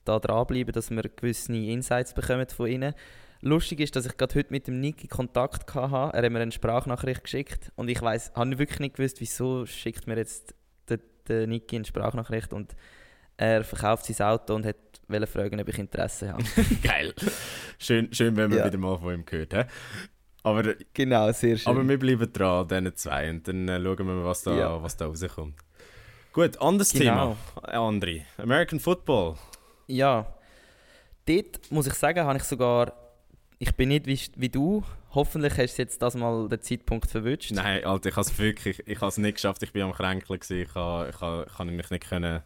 [0.05, 2.95] da dranbleiben, dass wir gewisse Insights bekommen von ihnen.
[3.43, 6.17] Lustig ist, dass ich gerade heute mit dem Niki Kontakt hatte.
[6.17, 10.07] Er hat mir eine Sprachnachricht geschickt und ich weiß, habe wirklich nicht gewusst, wieso schickt
[10.07, 10.55] mir jetzt
[10.89, 12.75] der, der Niki eine Sprachnachricht und
[13.37, 14.77] er verkauft sein Auto und hat
[15.09, 16.43] wollte fragen, ob ich Interesse habe.
[16.83, 17.15] Geil.
[17.79, 18.65] Schön, schön wenn man Ja.
[18.67, 19.53] wieder mal von ihm gehört.
[19.55, 19.63] He?
[20.43, 21.71] Aber, genau, sehr schön.
[21.73, 24.57] aber wir bleiben dran an diesen zwei und dann äh, schauen wir mal, was da,
[24.57, 24.83] Ja.
[24.83, 25.55] was da rauskommt.
[26.33, 27.37] Gut, anderes Genau.
[27.55, 27.73] Thema.
[27.73, 28.23] Äh, André.
[28.39, 29.37] American Football.
[29.87, 30.27] Ja,
[31.27, 32.93] dort muss ich sagen, habe ich sogar,
[33.59, 37.51] ich bin nicht wie, wie du, hoffentlich hast du jetzt das mal den Zeitpunkt verwünscht.
[37.53, 39.63] Nein, Alter, ich habe es wirklich ich habe es nicht geschafft.
[39.63, 40.41] Ich bin am Kränkeln.
[40.49, 42.43] Ich habe mich nicht können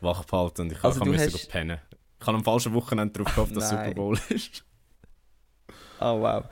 [0.00, 1.78] wach behalten und ich, Also ich musste hast- pennen.
[2.20, 3.84] Ich habe am falschen Wochenende darauf gehofft, dass Nein.
[3.88, 4.64] Super Bowl ist.
[6.00, 6.44] Oh wow.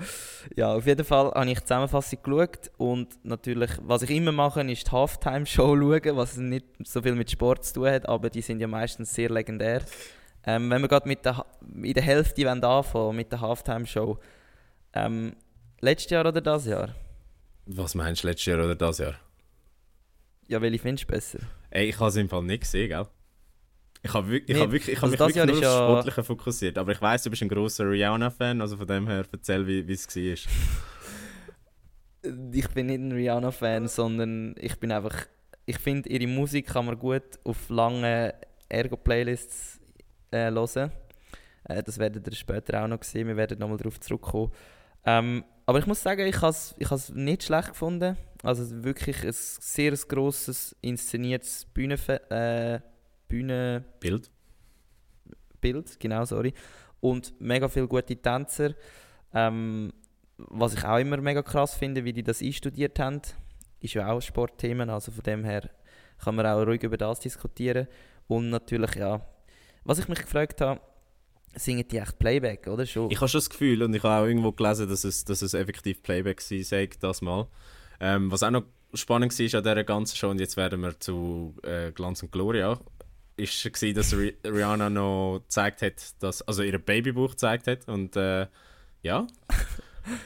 [0.57, 4.62] Ja, auf jeden Fall habe ich die Zusammenfassung geschaut und natürlich, was ich immer mache,
[4.62, 8.41] ist die Halftime-Show schauen, was nicht so viel mit Sport zu tun hat, aber die
[8.41, 9.83] sind ja meistens sehr legendär.
[10.44, 11.44] Ähm, wenn wir gerade mit der,
[11.83, 14.18] in der Hälfte anfangen mit der Halftime-Show,
[14.94, 15.35] ähm,
[15.81, 16.94] letztes Jahr oder das Jahr?
[17.66, 19.14] Was meinst du, letztes Jahr oder das Jahr?
[20.48, 21.38] Ja, welche findest du besser?
[21.70, 23.07] Ey, ich habe es im Fall nicht gesehen, gell?
[24.05, 25.78] Ich habe wirklich, ich Nee, habe wirklich, ich also mich das Jahr wirklich nur aufs
[25.78, 26.76] ja- Sportliche fokussiert.
[26.78, 29.92] Aber ich weiß, du bist ein großer Rihanna-Fan, also von dem her erzähl, wie wie
[29.92, 30.52] es war.
[32.52, 35.14] Ich bin nicht ein Rihanna-Fan, sondern ich bin einfach.
[35.66, 38.35] Ich finde, ihre Musik kann man gut auf lange
[38.68, 39.81] Ergo-Playlists
[40.33, 40.92] äh, hören.
[41.64, 44.53] Äh, das werdet ihr später auch noch sehen, wir werden nochmal darauf zurückkommen.
[45.05, 48.16] Ähm, aber ich muss sagen, ich habe es ich has nicht schlecht gefunden.
[48.42, 52.81] Also wirklich ein sehr grosses, inszeniertes Bühnenfe äh,
[53.29, 54.31] Bühnenbild,
[55.61, 56.01] Bild.
[56.01, 56.53] genau, sorry.
[57.01, 58.75] Und mega viele gute Tänzer.
[59.33, 59.92] Ähm,
[60.37, 63.23] was ich auch immer mega krass finde, wie die das einstudiert haben,
[63.81, 65.71] ist ja auch Sportthemen, also von dem her
[66.23, 67.88] kann man auch ruhig über das diskutieren.
[68.29, 69.21] Und natürlich, ja,
[69.85, 70.81] was ich mich gefragt habe,
[71.55, 72.87] singen die echt Playback, oder?
[72.87, 73.11] Schon.
[73.11, 75.55] Ich habe schon das Gefühl, und ich habe auch irgendwo gelesen, dass es, dass es
[75.55, 77.47] effektiv Playback war, sage das mal.
[78.01, 78.64] Ähm, was auch noch
[78.95, 82.79] spannend war an dieser ganzen Show, und jetzt werden wir zu äh, Glanz und Gloria,
[83.37, 87.88] war, dass Ri Rihanna noch gezeigt hat, dass, also ihr Babybuch gezeigt hat.
[87.88, 88.47] Und äh,
[89.03, 89.27] ja.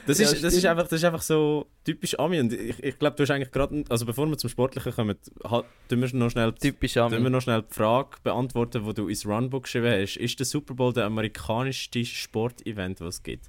[0.05, 2.39] Das, Ja, ist, das, ist einfach, das ist einfach so typisch Ami.
[2.39, 5.63] Und ich, ich glaube, du hast eigentlich gerade, also bevor wir zum Sportlichen kommen, ha-
[5.89, 7.29] tun wir noch schnell Typisch Können wir Ami.
[7.29, 10.17] noch schnell die Frage beantworten, die du ins Runbook geschrieben hast.
[10.17, 13.45] Ist der Super Bowl der amerikanischste Sportevent, was es gibt?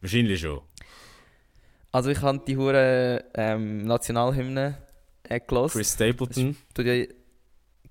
[0.00, 0.60] Wahrscheinlich schon.
[1.90, 4.78] Also ich habe die hure ähm, Nationalhymne
[5.24, 5.40] äh.
[5.40, 6.56] Chris Stapleton.
[6.74, 7.04] tut ja,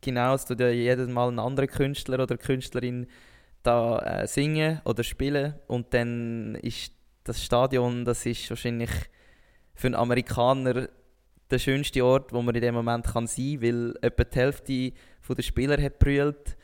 [0.02, 3.08] genau, es tut ja jedes Mal ein anderer Künstler oder Künstlerin
[3.64, 8.90] da äh, singen oder spielen und dann ist das Stadion, das ist wahrscheinlich
[9.74, 10.90] für einen Amerikaner
[11.50, 14.94] der schönste Ort, wo man in dem Moment kann sein, weil etwa die Hälfte
[15.36, 16.58] der Spieler hat brüllt.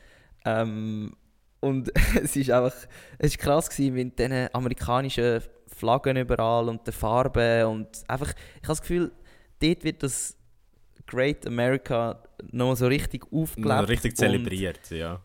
[0.44, 1.14] Ähm,
[1.60, 1.90] und
[2.22, 2.74] es ist einfach,
[3.18, 8.62] es ist krass gewesen mit diesen amerikanischen Flaggen überall und den Farben und einfach, ich
[8.62, 9.12] habe das Gefühl,
[9.60, 10.36] dort wird das
[11.06, 13.88] Great America noch so richtig aufgelebt.
[13.88, 15.22] Richtig zelebriert, ja.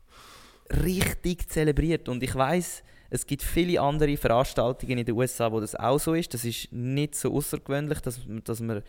[0.84, 2.08] Richtig zelebriert.
[2.08, 6.16] Und ich weiß, es gibt viele andere Veranstaltungen in den USA, wo das auch so
[6.16, 6.34] ist.
[6.34, 8.82] Das ist nicht so außergewöhnlich, dass, dass man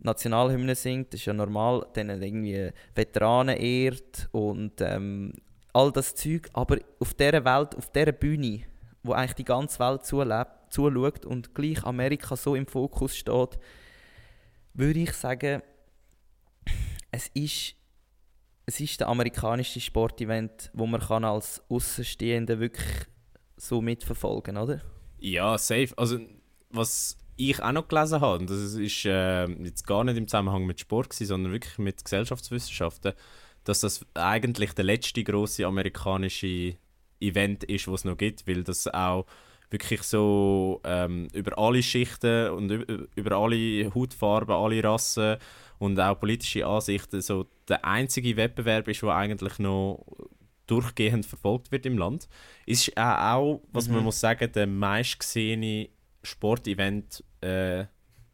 [0.00, 1.14] Nationalhymne singt.
[1.14, 5.32] Das ist ja normal, dann irgendwie Veteranen ehrt und ähm,
[5.72, 6.50] all das Zeug.
[6.52, 8.64] Aber auf dieser Welt, auf dieser Bühne,
[9.02, 13.58] wo eigentlich die ganze Welt zulebt, zuschaut und gleich Amerika so im Fokus steht,
[14.74, 15.62] würde ich sagen,
[17.10, 17.76] es ist,
[18.66, 23.08] es ist der amerikanische Sportevent, wo man kann als Außenstehender wirklich
[23.60, 24.80] so mitverfolgen, oder?
[25.18, 25.90] Ja, safe.
[25.96, 26.18] Also,
[26.70, 30.66] was ich auch noch gelesen habe, und das ist äh, jetzt gar nicht im Zusammenhang
[30.66, 33.12] mit Sport, gewesen, sondern wirklich mit Gesellschaftswissenschaften,
[33.64, 36.76] dass das eigentlich der letzte große amerikanische
[37.20, 39.26] Event ist, was es noch gibt, weil das auch
[39.70, 45.36] wirklich so ähm, über alle Schichten und über, alle Hautfarben, alle Rassen
[45.78, 50.04] und auch politische Ansichten so der einzige Wettbewerb ist, der eigentlich noch
[50.70, 52.28] durchgehend verfolgt wird im Land.
[52.66, 54.04] Ist auch, auch was man Mhm.
[54.04, 55.88] muss sagen, der meistgesehene
[56.22, 57.84] Sportevent, äh,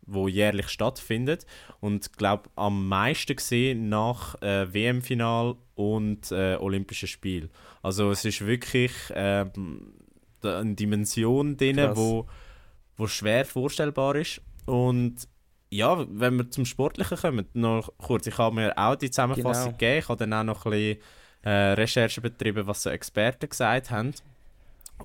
[0.08, 1.46] wo jährlich stattfindet
[1.80, 7.50] und glaube am meisten gesehen nach äh, WM-Final und äh, Olympischen Spiel.
[7.82, 9.50] Also es ist wirklich da
[10.60, 11.96] eine Dimension drin, Krass.
[11.96, 12.26] wo,
[12.96, 15.28] wo schwer vorstellbar ist und
[15.70, 19.78] ja, wenn wir zum Sportlichen kommen, noch kurz, ich habe mir auch die Zusammenfassung Genau.
[19.78, 20.98] gegeben, ich habe dann auch noch ein bisschen
[21.46, 24.12] äh, Recherche betrieben, was so Experten gesagt haben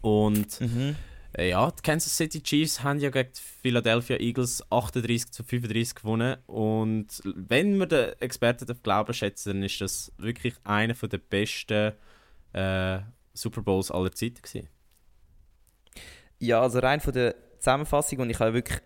[0.02, 0.96] und Mhm.
[1.38, 5.96] äh, Ja, die Kansas City Chiefs haben ja gegen die Philadelphia Eagles 38 zu 35
[5.96, 6.38] gewonnen.
[6.48, 11.94] Und wenn man den Experten darf glauben schätzen, dann ist das wirklich einer der besten
[12.54, 13.00] äh,
[13.34, 14.68] Super Bowls aller Zeiten gewesen.
[16.40, 18.80] Ja, also rein von der Zusammenfassung und ich habe wirklich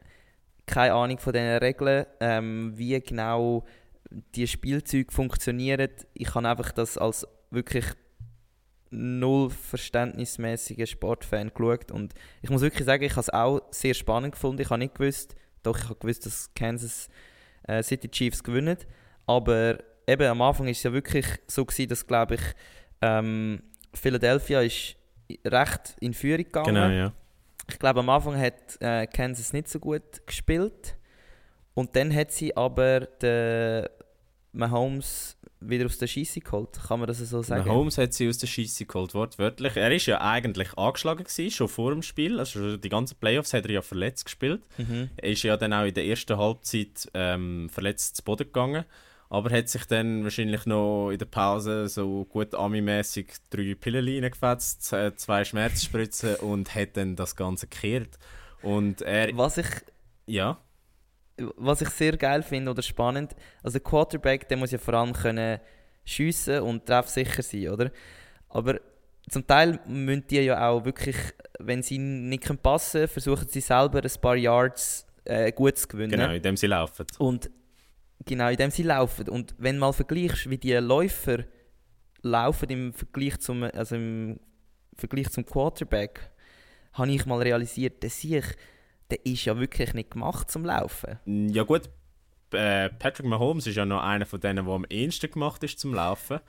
[0.66, 3.64] keine Ahnung von diesen Regeln, ähm, wie genau
[4.36, 5.90] die Spielzeuge funktionieren.
[6.14, 7.86] Ich habe einfach das als wirklich
[8.92, 14.34] null verständnismäßiger Sportfan geschaut und ich muss wirklich sagen, ich habe es auch sehr spannend
[14.34, 14.62] gefunden.
[14.62, 17.10] Ich habe nicht gewusst, doch ich habe gewusst, dass Kansas
[17.68, 18.78] äh, City Chiefs gewinnen,
[19.26, 22.42] aber eben am Anfang ist es ja wirklich so gewesen, dass glaube ich
[23.02, 23.64] ähm,
[23.94, 24.96] Philadelphia ist
[25.46, 26.76] recht in Führung gegangen.
[26.76, 27.14] Genau, ja.
[27.68, 30.96] Ich glaube, am Anfang hat äh, Kansas nicht so gut gespielt.
[31.74, 33.88] Und dann hat sie aber den
[34.56, 36.80] Mahomes wieder aus der Scheisse geholt.
[36.88, 37.68] Kann man das so sagen?
[37.68, 39.76] Mahomes hat sie aus der Scheisse geholt, wortwörtlich.
[39.76, 42.40] Er ist ja eigentlich angeschlagen gewesen, schon vor dem Spiel.
[42.40, 44.62] Also die ganzen Playoffs hat er ja verletzt gespielt.
[44.78, 45.10] Mhm.
[45.18, 48.86] Er ist ja dann auch in der ersten Halbzeit ähm, verletzt zu Boden gegangen.
[49.30, 54.94] Aber hat sich dann wahrscheinlich noch in der Pause so gut Ami-mäßig drei Pillen reingefetzt,
[54.94, 58.20] äh, zwei Schmerzspritzen und hat dann das Ganze gekehrt.
[58.62, 59.68] Und er, Was ich,
[60.28, 60.60] ja,
[61.38, 65.14] was ich sehr geil finde oder spannend, also der Quarterback, der muss ja vor allem
[65.14, 65.60] können
[66.04, 67.92] schiessen und treffsicher sein, oder?
[68.50, 68.80] Aber
[69.30, 71.18] zum Teil müssen die ja auch wirklich,
[71.60, 76.12] wenn sie nicht passen können, versuchen sie selber ein paar Yards äh, gut zu gewinnen.
[76.12, 77.06] genau, in dem sie laufen.
[77.18, 77.50] Und
[78.24, 79.30] genau, indem sie laufen.
[79.30, 81.44] Und wenn du mal vergleichst, wie die Läufer
[82.22, 84.40] laufen im Vergleich zum, also im
[84.96, 86.32] Vergleich zum Quarterback,
[86.94, 88.46] habe ich mal realisiert, der sich,
[89.12, 91.20] der ist ja wirklich nicht gemacht zum Laufen.
[91.26, 91.90] Ja gut,
[92.52, 95.94] äh, Patrick Mahomes ist ja noch einer von denen, der am ehesten gemacht ist zum
[95.94, 96.40] Laufen.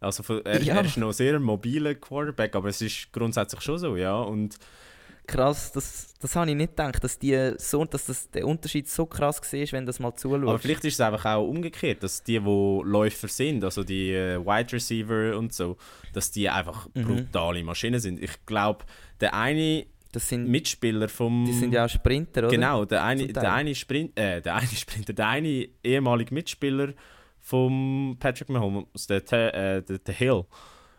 [0.00, 0.74] Also er, Ja.
[0.76, 4.16] er ist noch sehr mobiler Quarterback, aber es ist grundsätzlich schon so, ja.
[4.20, 4.58] Und
[5.26, 9.06] Krass, das, das habe ich nicht gedacht, dass, die so, dass das, der Unterschied so
[9.06, 10.42] krass war, wenn du das mal zuschaust.
[10.46, 14.38] Aber vielleicht ist es einfach auch umgekehrt, dass die, die Läufer sind, also die äh,
[14.44, 15.78] Wide Receiver und so,
[16.12, 17.04] dass die einfach Mhm.
[17.04, 18.22] brutale Maschinen sind.
[18.22, 18.84] Ich glaube,
[19.22, 21.44] der eine das sind, Mitspieler vom...
[21.44, 22.48] die sind ja auch Sprinter, oder?
[22.50, 26.92] Genau, der eine, der eine Sprint, äh, der eine Sprinter, der eine ehemalige Mitspieler
[27.40, 30.44] vom Patrick Mahomes, der, äh, der, der Hill,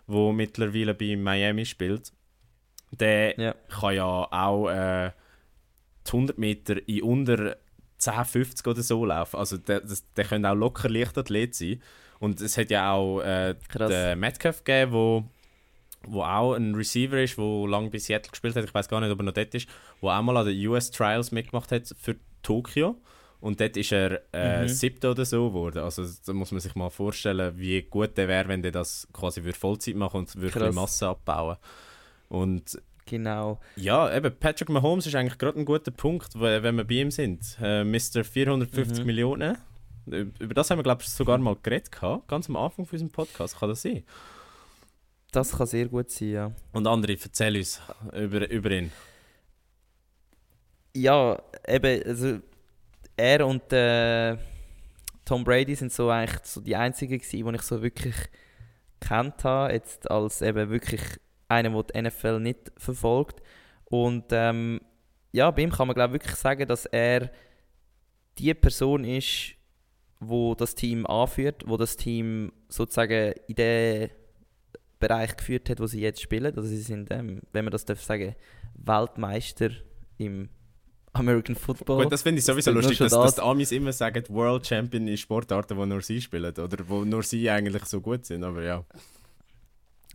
[0.07, 2.11] wo mittlerweile bei Miami spielt,
[2.91, 3.55] der Ja.
[3.69, 5.11] kann ja auch äh,
[6.07, 7.57] die 100 Meter in unter
[7.97, 9.37] 10, 50 oder so laufen.
[9.37, 11.81] Also der, das, der könnte auch locker Leichtathlet sein.
[12.19, 13.89] Und es hat ja auch äh, Krass.
[13.89, 15.23] den Metcalf gegeben, wo,
[16.07, 18.63] wo auch ein Receiver ist, der lange bei Seattle gespielt hat.
[18.63, 19.67] Ich weiß gar nicht, ob er noch dort ist.
[20.01, 22.95] wo auch mal an den US Trials mitgemacht hat für Tokio.
[23.41, 24.67] Und dort ist er äh, Mhm.
[24.69, 25.79] siebter oder so geworden.
[25.79, 29.43] Also da muss man sich mal vorstellen, wie gut der wäre, wenn der das quasi
[29.43, 30.73] würde Vollzeit machen und wirklich Krass.
[30.75, 31.57] Masse abbauen.
[32.29, 33.59] Und Genau.
[33.75, 37.11] ja, eben, Patrick Mahomes ist eigentlich gerade ein guter Punkt, we- wenn wir bei ihm
[37.11, 37.55] sind.
[37.61, 38.23] Äh, Mr.
[38.23, 39.05] 450 Mhm.
[39.05, 39.57] Millionen.
[40.09, 42.93] Üb- Über das haben wir, glaube ich, sogar mal geredet, gehabt, ganz am Anfang von
[42.95, 43.59] unserem Podcast.
[43.59, 44.03] Kann das sein?
[45.31, 46.51] Das kann sehr gut sein, ja.
[46.71, 47.81] Und andere, erzähl uns
[48.13, 48.91] über, über ihn.
[50.93, 52.39] Ja, eben, also
[53.17, 54.37] er und äh,
[55.25, 58.15] Tom Brady sind so eigentlich so die einzigen gewesen, die ich so wirklich
[59.01, 61.01] kennt habe, jetzt als eben wirklich
[61.47, 63.41] einer, der die NFL nicht verfolgt.
[63.85, 64.81] Und ähm,
[65.31, 67.31] ja, bei ihm kann man glaube ich wirklich sagen, dass er
[68.37, 69.55] die Person ist,
[70.19, 74.09] wo das Team anführt, wo das Team sozusagen in den
[74.99, 76.55] Bereich geführt hat, wo sie jetzt spielen.
[76.55, 78.35] Also sie sind, ähm, wenn man das darf sagen,
[78.75, 79.71] Weltmeister
[80.17, 80.49] im
[81.13, 82.03] American Football.
[82.03, 83.35] Gut, das finde ich sowieso Nur lustig, dass, dass das.
[83.35, 86.53] die Amis immer sagen, World Champion in Sportarten, wo nur sie spielen.
[86.57, 88.43] Oder wo nur sie eigentlich so gut sind.
[88.43, 88.83] Aber ja.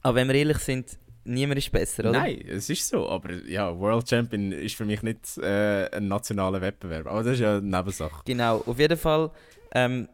[0.03, 2.13] Aber wenn wir ehrlich sind, niemand ist besser, oder?
[2.13, 3.09] Nein, es ist so.
[3.09, 7.07] Aber ja, World Champion ist für mich nicht äh, ein nationaler Wettbewerb.
[7.07, 8.23] Aber das ist ja eine Nebensache.
[8.25, 9.31] Genau, auf jeden Fall
[9.73, 10.09] ähm,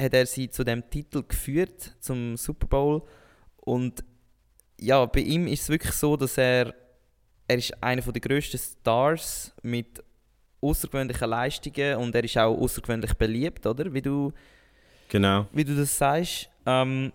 [0.00, 3.02] hat er sie zu dem Titel geführt, zum Super Bowl.
[3.56, 4.02] Und
[4.80, 6.74] ja, bei ihm ist es wirklich so, dass er,
[7.46, 10.02] er ist einer der grössten Stars mit
[10.60, 13.92] außergewöhnlichen Leistungen und er ist auch außergewöhnlich beliebt, oder?
[13.92, 14.32] Wie du,
[15.08, 15.46] Genau.
[15.52, 16.48] wie du das sagst.
[16.66, 17.12] Ähm,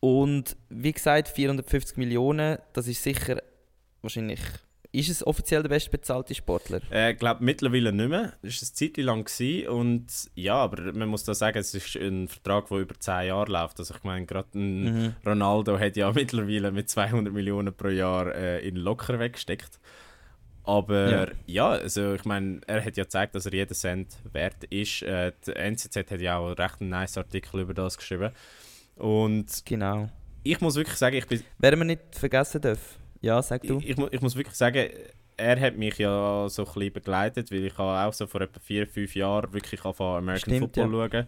[0.00, 3.42] und wie gesagt, 450 Millionen, das ist sicher
[4.02, 4.40] wahrscheinlich.
[4.92, 6.80] Ist es offiziell der bestbezahlte Sportler?
[7.10, 8.32] Ich glaube mittlerweile nicht mehr.
[8.42, 9.24] Das war eine Zeit lang.
[9.24, 9.68] Gewesen.
[9.68, 13.52] Und ja, aber man muss da sagen, es ist ein Vertrag, der über 10 Jahre
[13.52, 13.78] läuft.
[13.78, 15.14] Also ich meine, gerade Mhm.
[15.24, 19.78] Ronaldo hat ja mittlerweile mit 200 Millionen pro Jahr äh, in locker weggesteckt.
[20.64, 21.26] Aber Ja.
[21.46, 21.68] ja.
[21.70, 25.02] also ich meine, er hat ja gezeigt, dass er jeden Cent wert ist.
[25.02, 28.30] Äh, die NZZ hat ja auch recht einen nice Artikel über das geschrieben.
[28.96, 30.08] Und Genau.
[30.42, 32.98] ich muss wirklich sagen, ich bin Wer man nicht vergessen darf.
[33.20, 33.78] Ja, sag du.
[33.78, 34.88] ich, ich, ich muss wirklich sagen,
[35.36, 38.60] er hat mich ja so ein bisschen begleitet, weil ich habe auch so vor etwa
[38.60, 41.26] vier, fünf Jahren wirklich angefangen American Stimmt, Football schauen.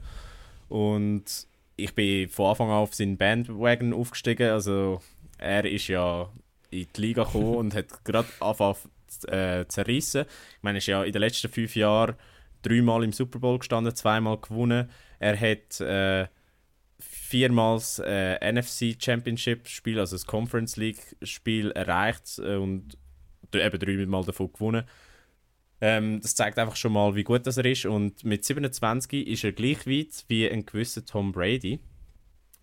[0.69, 4.51] Und ich bin von Anfang an auf seinen Bandwagon aufgestiegen.
[4.51, 5.01] Also
[5.39, 6.31] er ist ja
[6.71, 8.77] in die Liga gekommen und hat gerade angefangen
[9.07, 10.25] zu äh, zerrissen.
[10.57, 12.15] Ich meine, er ist ja in den letzten fünf Jahren
[12.63, 14.89] dreimal im Super Bowl gestanden, zweimal gewonnen.
[15.19, 16.27] Er hat äh,
[17.33, 22.99] viermal das äh, NFC Championship Spiel, also das Conference League Spiel erreicht äh, und
[23.55, 24.85] eben dreimal davon gewonnen.
[25.81, 27.87] Ähm, das zeigt einfach schon mal, wie gut das er ist.
[27.87, 31.81] Und mit 27 ist er gleich weit wie ein gewisser Tom Brady.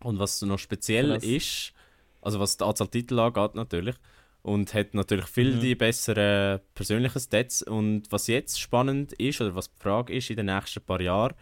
[0.04, 1.24] Und was noch speziell Krass.
[1.24, 1.74] ist,
[2.22, 3.96] also was die Anzahl Titel angeht natürlich,
[4.44, 5.60] und hat natürlich viel Mhm.
[5.62, 7.64] die besseren persönlichen Stats.
[7.64, 11.34] Und was jetzt spannend ist, oder was die Frage ist in den nächsten paar Jahren,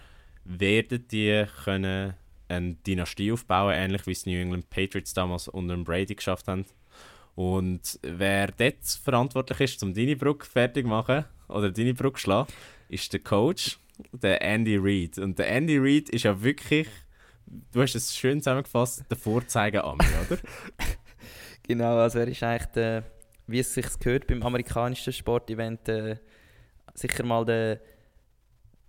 [0.46, 2.16] werden die können
[2.48, 6.66] eine Dynastie aufbauen, ähnlich wie es New England Patriots damals unter dem Brady geschafft haben.
[7.36, 12.24] Und wer dort verantwortlich ist, um deine Brücke fertig zu machen oder deine Brücke zu
[12.24, 12.52] schlagen,
[12.90, 13.78] ist der Coach,
[14.12, 15.20] der Andy Reid.
[15.20, 16.88] Und der Andy Reid ist ja wirklich,
[17.46, 20.42] du hast es schön zusammengefasst, der Vorzeiger an mir, oder?
[21.64, 23.04] genau, also er ist eigentlich der,
[23.46, 26.18] wie es sich gehört beim amerikanischen Sportevent, äh,
[26.94, 27.80] sicher mal der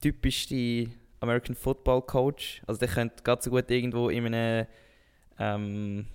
[0.00, 0.88] typischste
[1.20, 2.62] American Football Coach.
[2.66, 4.66] Also der könnte ganz so gut irgendwo in einem
[5.38, 6.06] ähm,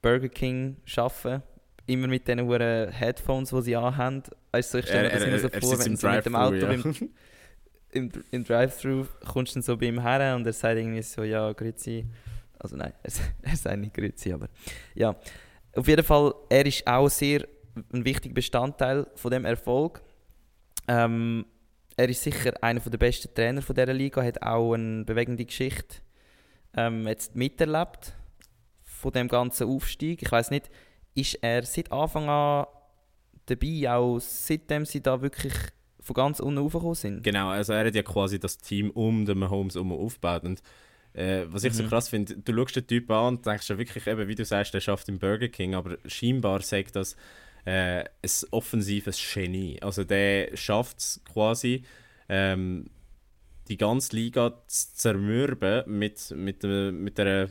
[0.00, 1.42] Burger King arbeiten.
[1.86, 4.22] Immer mit diesen Headphones, die sie anhaben.
[4.52, 6.70] Also ich stelle mir das immer so vor, wenn du mit dem Auto ja.
[6.70, 7.10] im,
[7.92, 11.22] im, im Drive-Thru kommst du dann so bei ihm her und er sagt irgendwie so,
[11.22, 12.06] ja, grüezi.
[12.58, 13.12] Also nein, er,
[13.50, 14.48] er sagt nicht grüezi, aber
[14.94, 15.16] ja.
[15.74, 17.46] Auf jeden Fall, er ist auch sehr
[17.92, 20.02] ein wichtiger Bestandteil von dem Erfolg.
[20.86, 21.46] Ähm,
[22.02, 25.98] er ist sicher einer der besten Trainer von dieser Liga, hat auch eine bewegende Geschichte
[26.76, 28.12] ähm, jetzt miterlebt
[28.82, 30.20] von dem ganzen Aufstieg.
[30.20, 30.68] Ich weiß nicht,
[31.14, 32.66] ist er seit Anfang an
[33.46, 35.52] dabei, auch seitdem sie da wirklich
[36.00, 37.22] von ganz unten aufgekommen sind?
[37.22, 40.60] Genau, also er hat ja quasi das Team um den Mahomes herum aufgebaut und
[41.12, 41.76] äh, was ich mhm.
[41.76, 44.44] so krass finde, du schaust den Typ an und denkst ja wirklich, eben, wie du
[44.44, 47.14] sagst, der schafft im Burger King, aber scheinbar sagt das
[47.64, 49.80] äh, ein offensives Genie.
[49.82, 51.84] Also der schafft es quasi,
[52.28, 52.90] ähm,
[53.68, 57.48] die ganze Liga zu zermürben mit, mit, äh, mit einer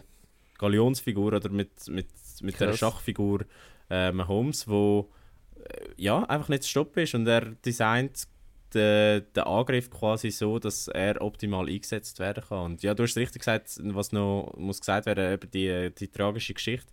[0.58, 2.08] Galionsfigur oder mit, mit,
[2.42, 3.46] mit der Schachfigur
[3.90, 5.10] äh, Mahomes, wo
[5.56, 8.28] äh, ja, einfach nicht zu stoppen ist und er designt
[8.74, 12.72] den, den Angriff quasi so, dass er optimal eingesetzt werden kann.
[12.72, 16.54] Und ja, du hast richtig gesagt, was noch muss gesagt werden über die, die tragische
[16.54, 16.92] Geschichte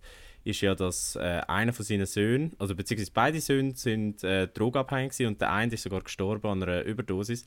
[0.49, 5.25] ist ja, dass äh, einer von seinen Söhnen, also beziehungsweise beide Söhne sind äh, drogabhängig
[5.25, 7.45] und der eine ist sogar gestorben an einer Überdosis.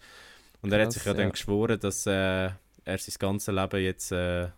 [0.62, 2.50] Und er Krass, hat sich ja, ja, dann geschworen, dass äh,
[2.84, 4.48] er sein ganzes Leben jetzt äh,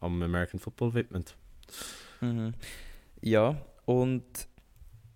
[0.00, 1.34] am American Football widmet.
[2.20, 2.54] Mhm.
[3.20, 4.24] Ja, und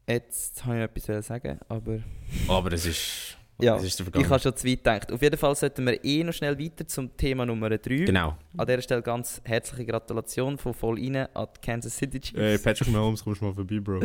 [0.07, 2.01] jetzt habe ich etwas sagen, aber...
[2.48, 3.37] Aber es ist...
[3.61, 5.12] Ja, ich habe schon zu weit gedacht.
[5.12, 8.05] Auf jeden Fall sollten wir eh noch schnell weiter zum Thema Nummer 3.
[8.05, 8.37] Genau.
[8.57, 12.38] An dieser Stelle ganz herzliche Gratulation von voll rein an die Kansas City Chiefs.
[12.38, 14.01] Hey, Patrick Mahomes, kommst du mal vorbei, Bro.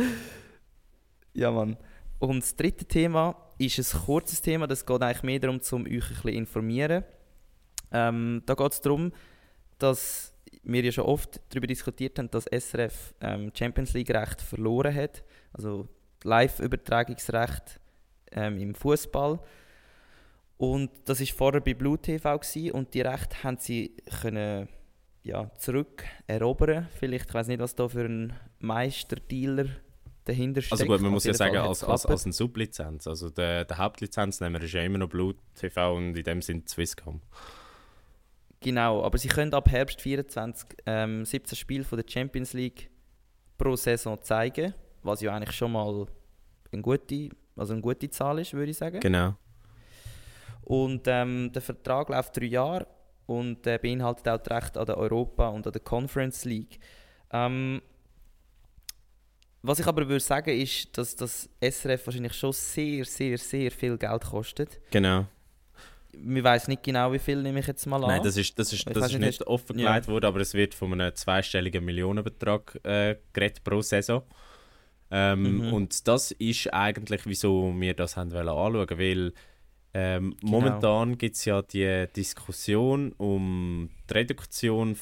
[1.34, 1.76] ja, Mann.
[2.18, 5.92] Und das dritte Thema ist ein kurzes Thema, das geht eigentlich mehr darum, um euch
[5.92, 7.04] ein bisschen informieren.
[7.92, 9.12] Ähm, da geht es darum,
[9.78, 14.94] dass wir ja schon oft darüber diskutiert haben, dass SRF ähm, Champions League Recht verloren
[14.94, 15.86] hat, also
[16.24, 17.80] Live-Übertragungsrecht
[18.34, 19.40] ähm, im Fußball.
[20.56, 24.68] Und das ist vorher bei Blue TV gewesen, und die Rechte haben sie können
[25.22, 26.88] ja, zurück erobern.
[26.98, 29.66] Vielleicht, ich weiß nicht, was da für ein Meisterdealer
[30.24, 30.72] dahinter steckt.
[30.72, 33.06] Also gut, man muss ja sagen, als, als, als eine Sublizenz.
[33.06, 37.20] Also der, der Hauptlizenznehmer ist ja immer noch Blue TV und in dem Sinne Swisscom.
[38.60, 42.90] Genau, aber sie können ab Herbst 24 ähm, 17 Spiele von der Champions League
[43.58, 46.06] pro Saison zeigen, was ja eigentlich schon mal
[46.72, 49.00] eine gute also eine gute Zahl ist, würde ich sagen.
[49.00, 49.34] Genau.
[50.62, 52.86] Und ähm, der Vertrag läuft drei Jahre
[53.26, 56.78] und äh, beinhaltet auch das Recht an der Europa und an der Conference League.
[57.32, 57.82] Ähm,
[59.62, 63.96] was ich aber würde sagen ist, dass das SRF wahrscheinlich schon sehr, sehr, sehr viel
[63.96, 64.78] Geld kostet.
[64.90, 65.26] Genau.
[66.12, 68.08] Wir weiß nicht genau, wie viel nehme ich jetzt mal an.
[68.08, 70.12] Nein, das ist, das ist, das ist nicht, nicht offengelegt ja.
[70.12, 74.22] worden, aber es wird von einem zweistelligen Millionenbetrag äh, geredet pro Saison.
[75.16, 75.72] Ähm, mhm.
[75.72, 79.32] Und das ist eigentlich, wieso wir das haben wollen anschauen, weil
[79.94, 80.50] ähm, genau.
[80.50, 84.96] momentan gibt es ja die Diskussion um die Reduktion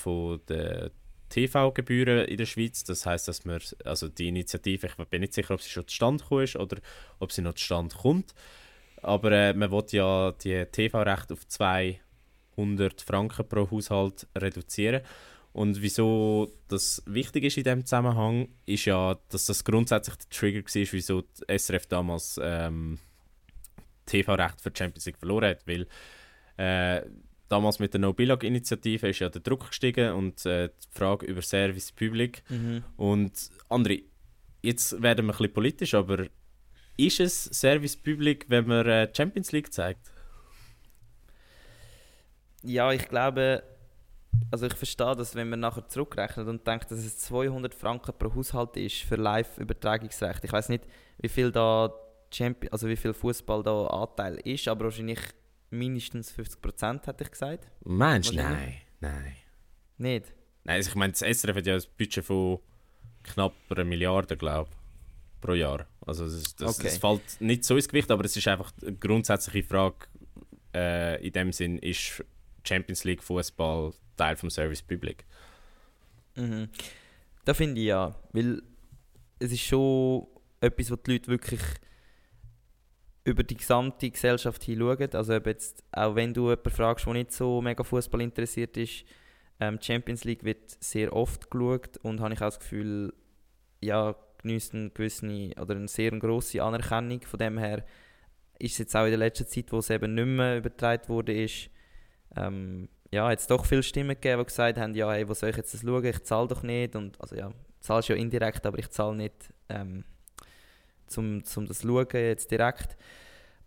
[0.47, 0.91] der
[1.31, 2.85] TV-Gebühren in der Schweiz.
[2.85, 6.23] Das heißt, dass wir, also die Initiative, ich bin nicht sicher, ob sie schon zustande
[6.23, 6.77] gekommen ist oder
[7.19, 8.35] ob sie noch zustande kommt.
[9.01, 15.01] Aber äh, man will ja die TV-Rechte auf 200 Franken pro Haushalt reduzieren.
[15.53, 20.61] Und wieso das wichtig ist in diesem Zusammenhang, ist ja, dass das grundsätzlich der Trigger
[20.63, 22.99] war, wieso die SRF damals ähm,
[24.07, 25.67] TV-Recht für die Champions League verloren hat.
[25.67, 25.87] Weil
[26.57, 27.03] äh,
[27.49, 31.93] damals mit der No-Billag-Initiative ist ja der Druck gestiegen und äh, die Frage über Service
[31.93, 32.43] Public.
[32.49, 32.83] Mhm.
[32.97, 34.01] Und andere,
[34.63, 36.27] jetzt werden wir ein bisschen politisch, aber
[36.97, 40.11] ist es Service Public, wenn man äh, Champions League zeigt?
[42.63, 43.63] Ja, ich glaube,
[44.51, 48.35] also ich verstehe das, wenn man nachher zurückrechnet und denkt, dass es 200 Franken pro
[48.35, 50.45] Haushalt ist für Live-Übertragungsrecht.
[50.45, 50.85] Ich weiß nicht,
[51.19, 51.93] wie viel da
[52.33, 55.21] Champion, also wie viel Fußball da Anteil ist, aber wahrscheinlich
[55.71, 57.71] mindestens 50 Prozent, hätte ich gesagt.
[57.85, 58.37] Meinst du?
[58.37, 59.37] Nein, nein.
[59.99, 60.33] Nicht?
[60.65, 62.59] Nein, also ich meine, das SRF hat ja ein Budget von
[63.23, 65.87] knapp einer Milliarde, glaube ich, pro Jahr.
[66.07, 66.89] Also das, das, okay.
[66.89, 70.07] das, fällt nicht so ins Gewicht, aber es ist einfach eine grundsätzliche Frage
[70.75, 72.23] äh, in dem Sinn, ist
[72.65, 75.25] Champions League Fußball Teil vom Service Public.
[76.37, 76.69] Mhm.
[77.45, 78.63] Da finde ich ja, weil
[79.39, 80.27] es ist schon
[80.61, 81.61] etwas, was die Leute wirklich
[83.25, 85.15] über die gesamte Gesellschaft hin schauen.
[85.15, 89.05] Also jetzt, auch wenn du jemanden fragst, der nicht so mega Fußball interessiert ist,
[89.61, 93.13] ähm, Champions League wird sehr oft geschaut und habe ich auch das Gefühl,
[93.81, 97.21] ja, genießt eine gewisse oder eine sehr grosse Anerkennung.
[97.23, 97.85] Von dem her
[98.59, 101.33] ist es jetzt auch in der letzten Zeit, wo es eben nicht mehr übertragen wurde,
[101.33, 101.71] ist,
[102.37, 105.57] ähm, ja, es doch viele Stimmen gegeben, die gesagt haben, ja, hey, wo soll ich
[105.57, 106.05] jetzt das schauen?
[106.05, 106.97] Ich zahle doch nicht.
[106.97, 110.05] Und, also ja, zahlst ja indirekt, aber ich zahle nicht, ähm,
[111.07, 112.97] zum, zum das schauen jetzt direkt.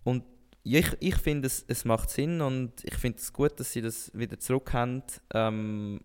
[0.03, 0.23] Und
[0.63, 4.11] ich, ich finde, es, es macht Sinn und ich finde es gut, dass sie das
[4.15, 5.03] wieder zurück haben.
[5.33, 6.01] Ähm,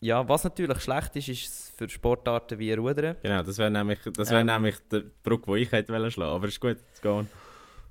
[0.00, 3.16] ja, was natürlich schlecht ist, ist für Sportarten wie Rudern.
[3.22, 6.46] Genau, das wäre nämlich, das wär ähm, nämlich der Brücke, den ich hätte schlagen aber
[6.46, 7.28] es ist gut, jetzt gehen.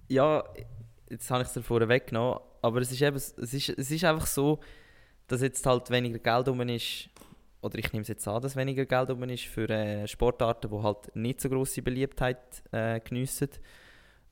[0.08, 0.44] Ja,
[1.10, 4.04] jetzt habe ich es dir vorher weggenommen, aber es ist, eben, es, ist, es ist
[4.04, 4.60] einfach so,
[5.28, 7.10] dass jetzt halt weniger Geld um ist,
[7.62, 10.84] oder ich nehme es jetzt an, dass weniger Geld um ist für äh, Sportarten, die
[10.84, 13.50] halt nicht so große Beliebtheit äh, geniessen.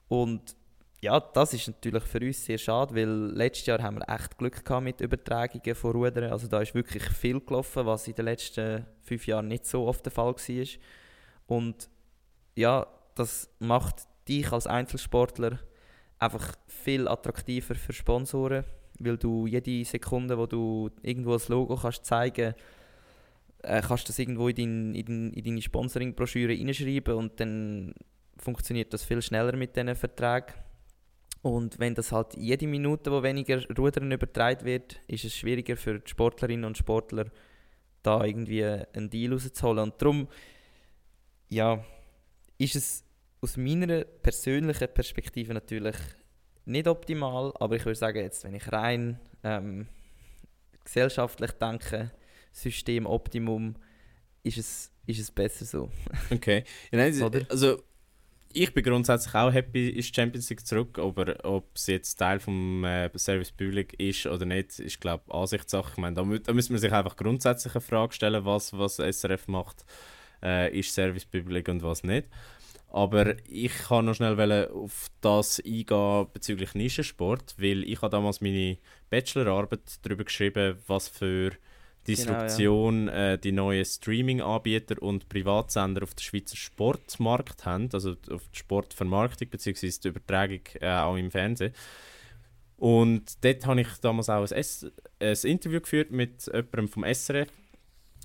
[0.08, 0.56] Und
[1.02, 4.66] ja, das ist natürlich für uns sehr schade, weil letztes Jahr haben wir echt Glück
[4.66, 6.32] gehabt mit Übertragungen von Rudern.
[6.32, 10.06] Also da ist wirklich viel gelaufen, was in den letzten fünf Jahren nicht so oft
[10.06, 10.66] der Fall war.
[11.46, 11.90] Und
[12.56, 15.60] ja, das macht dich als Einzelsportler
[16.20, 18.64] einfach viel attraktiver für Sponsoren,
[19.00, 22.56] weil du jede Sekunde, wo du irgendwo das Logo kannst zeigen
[23.64, 27.94] äh, kannst du das irgendwo in, dein, in, dein, in deine Sponsoring-Broschüre hineinschreiben und dann
[28.38, 30.54] funktioniert das viel schneller mit diesen Verträgen.
[31.42, 36.00] Und wenn das halt jede Minute, wo weniger Rudern übertragen wird, ist es schwieriger für
[36.00, 37.26] die Sportlerinnen und Sportler,
[38.04, 39.84] da irgendwie einen Deal rauszuholen.
[39.84, 40.28] Und darum,
[41.50, 41.84] ja,
[42.58, 43.04] ist es
[43.42, 45.96] aus meiner persönlichen Perspektive natürlich
[46.66, 49.88] nicht optimal, aber ich würde sagen, jetzt, wenn ich rein ähm,
[50.84, 52.12] gesellschaftlich denke,
[52.52, 53.76] System Optimum,
[54.44, 55.92] ist es, ist es besser so.
[56.32, 56.64] Okay.
[56.92, 57.84] Ja, nein, also
[58.54, 62.84] ich bin grundsätzlich auch happy, ist Champions League zurück, aber ob es jetzt Teil vom
[62.84, 65.92] äh, Service Public ist oder nicht, ist glaube ich Ansichtssache.
[65.92, 69.48] Ich meine, da, da müssen wir sich einfach grundsätzlich eine Frage stellen, was, was SRF
[69.48, 69.86] macht,
[70.42, 72.28] äh, ist Service Public und was nicht.
[72.90, 78.78] Aber ich kann noch schnell auf das eingehen bezüglich Nischensport, weil ich habe damals meine
[79.10, 81.52] Bachelorarbeit darüber geschrieben, was für
[82.08, 83.34] Disruption genau, ja.
[83.34, 89.50] äh, die neuen Streaming-Anbieter und Privatsender auf den Schweizer Sportmarkt haben, also auf die Sportvermarktung
[89.50, 89.92] bzw.
[90.04, 91.74] die Übertragung äh, auch im Fernsehen.
[92.78, 94.86] Und dort habe ich damals auch ein, S
[95.20, 97.50] ein Interview geführt mit jemandem vom SRF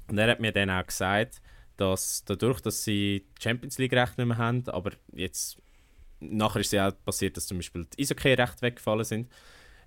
[0.09, 1.41] und er hat mir dann auch gesagt,
[1.77, 5.59] dass dadurch, dass sie die Champions League-Rechte nicht mehr haben, aber jetzt
[6.21, 9.29] nachher ist es ja auch passiert, dass zum Beispiel die Eishockey-Rechte weggefallen sind,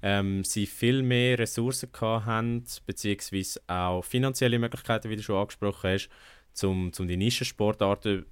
[0.01, 6.09] ähm, sie viel mehr Ressourcen haben, beziehungsweise auch finanzielle Möglichkeiten, wie du schon angesprochen hast,
[6.63, 8.25] um zum die Nischensportarten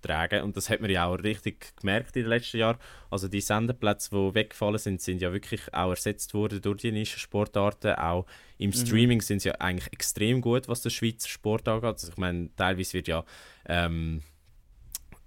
[0.00, 0.42] übertragen.
[0.42, 2.78] Und das hat man ja auch richtig gemerkt in den letzten Jahren.
[3.10, 7.94] Also die Sendeplätze, die weggefallen sind, sind ja wirklich auch ersetzt worden durch die Nischensportarten.
[7.94, 8.26] Auch
[8.58, 8.74] im mhm.
[8.74, 9.22] Streaming mhm.
[9.22, 11.84] sind sie ja eigentlich extrem gut, was der Schweizer Sport angeht.
[11.84, 13.24] Also ich meine, teilweise wird ja
[13.66, 14.22] ähm,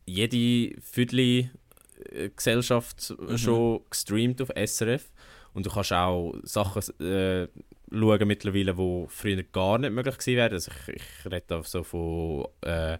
[0.05, 3.37] jede Viertel äh, Gesellschaft mhm.
[3.37, 5.11] schon gestreamt auf SRF.
[5.53, 7.47] Und du kannst auch Sachen äh,
[7.91, 10.53] schauen mittlerweile, die früher gar nicht möglich gewesen wären.
[10.53, 12.97] Also ich, ich rede auch so von äh,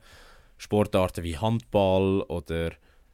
[0.58, 2.72] Sportarten wie Handball oder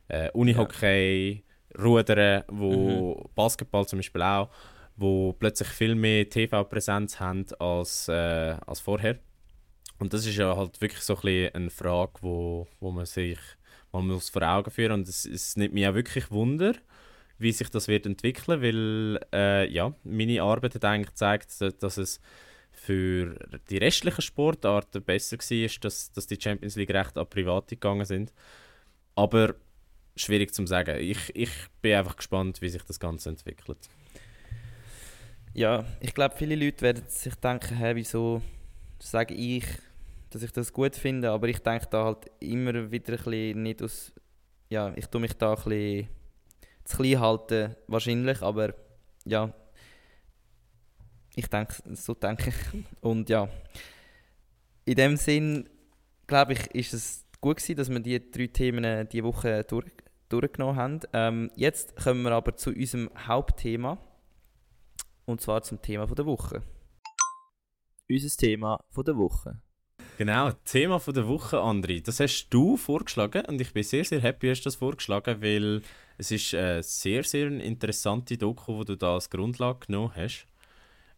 [0.07, 1.81] äh, Unihockey, ja.
[1.81, 3.29] Rudern, wo mhm.
[3.35, 4.49] Basketball zum Beispiel auch,
[4.95, 9.19] wo plötzlich viel mehr TV-Präsenz haben als, äh, als vorher.
[9.99, 13.37] Und das ist ja halt wirklich so ein bisschen eine Frage, wo, wo man sich
[13.91, 16.73] man muss vor Augen führen und es, es nimmt mich auch wirklich Wunder,
[17.37, 22.19] wie sich das wird entwickeln, weil äh, ja, meine Arbeit hat eigentlich gezeigt, dass es
[22.79, 23.35] für
[23.69, 28.33] die restlichen Sportarten besser war, dass, dass die Champions League recht an Private gegangen sind.
[29.15, 29.55] Aber
[30.15, 30.97] schwierig zu sagen.
[30.99, 31.51] Ich, ich
[31.81, 33.77] bin einfach gespannt, wie sich das Ganze entwickelt.
[35.53, 38.41] Ja, ich glaube, viele Leute werden sich denken, hey, wieso
[38.99, 39.65] sage ich,
[40.29, 43.81] dass ich das gut finde, aber ich denke da halt immer wieder ein bisschen nicht
[43.81, 44.13] aus,
[44.69, 46.07] ja, ich tue mich da ein bisschen
[46.85, 48.73] zu klein halten, wahrscheinlich, aber
[49.25, 49.53] ja,
[51.39, 52.83] ich denke, so denke ich.
[53.01, 53.49] Und ja,
[54.85, 55.69] in dem Sinn,
[56.27, 59.85] glaube ich, ist es gut gewesen, dass wir die drei Themen diese Woche durch,
[60.29, 60.99] durchgenommen haben.
[61.13, 63.97] Ähm, jetzt kommen wir aber zu unserem Hauptthema,
[65.25, 66.61] und zwar zum Thema der Woche.
[68.09, 69.61] Unser Thema der Woche.
[70.17, 72.03] Genau, Thema der Woche, André.
[72.03, 75.81] Das hast du vorgeschlagen und ich bin sehr, sehr happy, dass du das vorgeschlagen weil
[76.17, 80.48] es ist eine sehr, sehr interessante Doku, die du da als Grundlage genommen hast.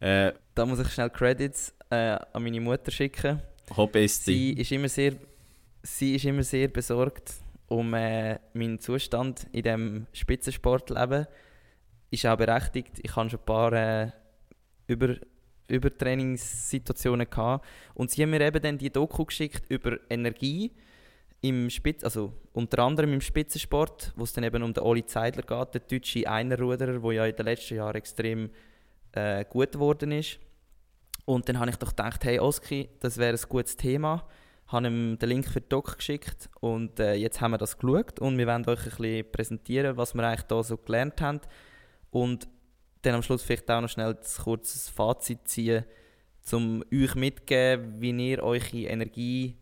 [0.02, 3.41] Äh, da muss ich schnell Credits äh, an meine Mutter schicken.
[3.78, 4.34] Hobbyisti.
[4.34, 5.14] Sie ist immer sehr,
[5.84, 7.36] sie ist immer sehr besorgt
[7.68, 11.26] um äh, meinen Zustand in dem Spitzensportleben.
[12.10, 12.99] Ist auch berechtigt.
[13.02, 14.12] Ich habe schon ein paar äh,
[14.88, 15.16] über,
[15.70, 17.66] Übertrainingssituationen gehabt.
[17.93, 20.72] Und sie haben mir eben dann die Doku geschickt über Energie
[21.39, 25.43] im Spitz, also unter anderem im Spitzensport, wo es dann eben um den Oli Zeidler
[25.43, 28.49] geht, der deutsche Einerruderer, der ja in den letzten Jahren extrem
[29.14, 30.39] äh, gut geworden ist.
[31.26, 34.28] Und dann habe ich doch gedacht, hey Oski, das wäre ein gutes Thema.
[34.66, 37.78] Ich habe ihm den Link für die Doc geschickt und äh, jetzt haben wir das
[37.78, 41.41] geschaut und wir wollen euch ein bisschen präsentieren, was wir eigentlich hier so gelernt haben.
[42.09, 42.47] Und
[43.01, 45.86] dann am Schluss vielleicht auch noch schnell ein kurzes Fazit ziehen,
[46.51, 49.57] um euch mitzugeben, wie ihr eure Energie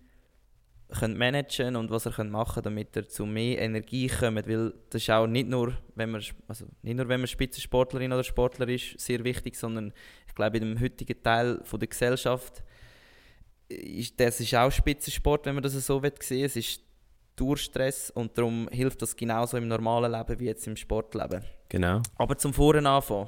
[0.98, 4.48] könnt managen und was ihr könnt machen damit ihr zu mehr Energie kommt.
[4.48, 8.24] Weil das ist auch nicht nur, wenn man, also nicht nur, wenn man Spitzensportlerin oder
[8.24, 9.94] Sportler ist, sehr wichtig, sondern
[10.28, 12.64] ich glaube, in dem heutigen Teil von der Gesellschaft
[13.70, 16.82] ist das ist auch Spitzensport, wenn man das so sehen Es ist
[17.36, 21.44] Durchstress und darum hilft das genauso im normalen Leben wie jetzt im Sportleben.
[21.70, 22.02] Genau.
[22.18, 23.28] Aber zum Vorne anfangen.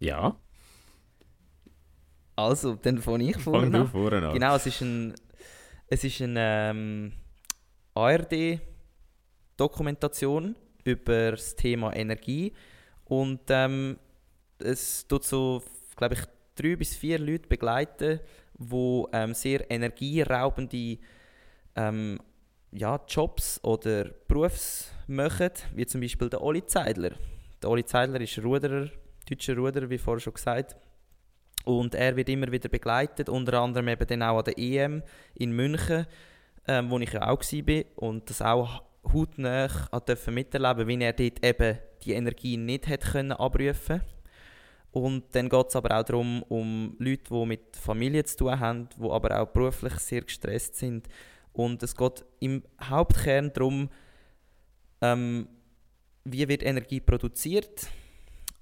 [0.00, 0.36] Ja.
[2.34, 4.34] Also, dann fange ich vorne Fang du vorne an.
[4.34, 5.14] Genau, es ist ein,
[5.88, 7.12] es ist eine ähm,
[7.94, 12.52] ARD-Dokumentation über das Thema Energie
[13.04, 13.98] und ähm,
[14.58, 15.62] es tut so,
[15.96, 16.20] glaube ich,
[16.54, 18.20] drei bis vier Leute begleiten,
[18.58, 20.96] die ähm, sehr energieraubende
[21.76, 22.18] ähm,
[22.72, 27.12] ja, Jobs oder Berufs machen, wie zum Beispiel der Oli Zeidler.
[27.62, 28.90] Der Oli Zeidler ist Ruderer,
[29.28, 30.74] deutscher Ruderer, wie vorher schon gesagt.
[31.66, 35.02] Und er wird immer wieder begleitet, unter anderem eben dann auch an der EM
[35.34, 36.06] in München,
[36.68, 39.68] ähm, wo ich ja auch war und das auch hautnah
[40.06, 44.00] durfte miterleben, wie er dort eben die Energie nicht hat können abrufen
[44.92, 48.88] Und dann geht es aber auch darum, um Leute, die mit Familie zu tun haben,
[48.96, 51.08] die aber auch beruflich sehr gestresst sind.
[51.52, 53.88] Und es geht im Hauptkern darum,
[55.00, 55.48] ähm,
[56.24, 57.88] wie wird Energie produziert,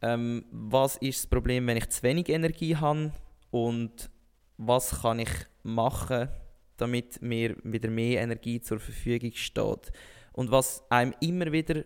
[0.05, 3.13] ähm, was ist das Problem, wenn ich zu wenig Energie habe
[3.51, 4.11] und
[4.59, 5.31] was kann ich
[5.63, 6.29] machen,
[6.77, 9.93] damit mir wieder mehr Energie zur Verfügung steht.
[10.33, 11.85] Und was einem immer wieder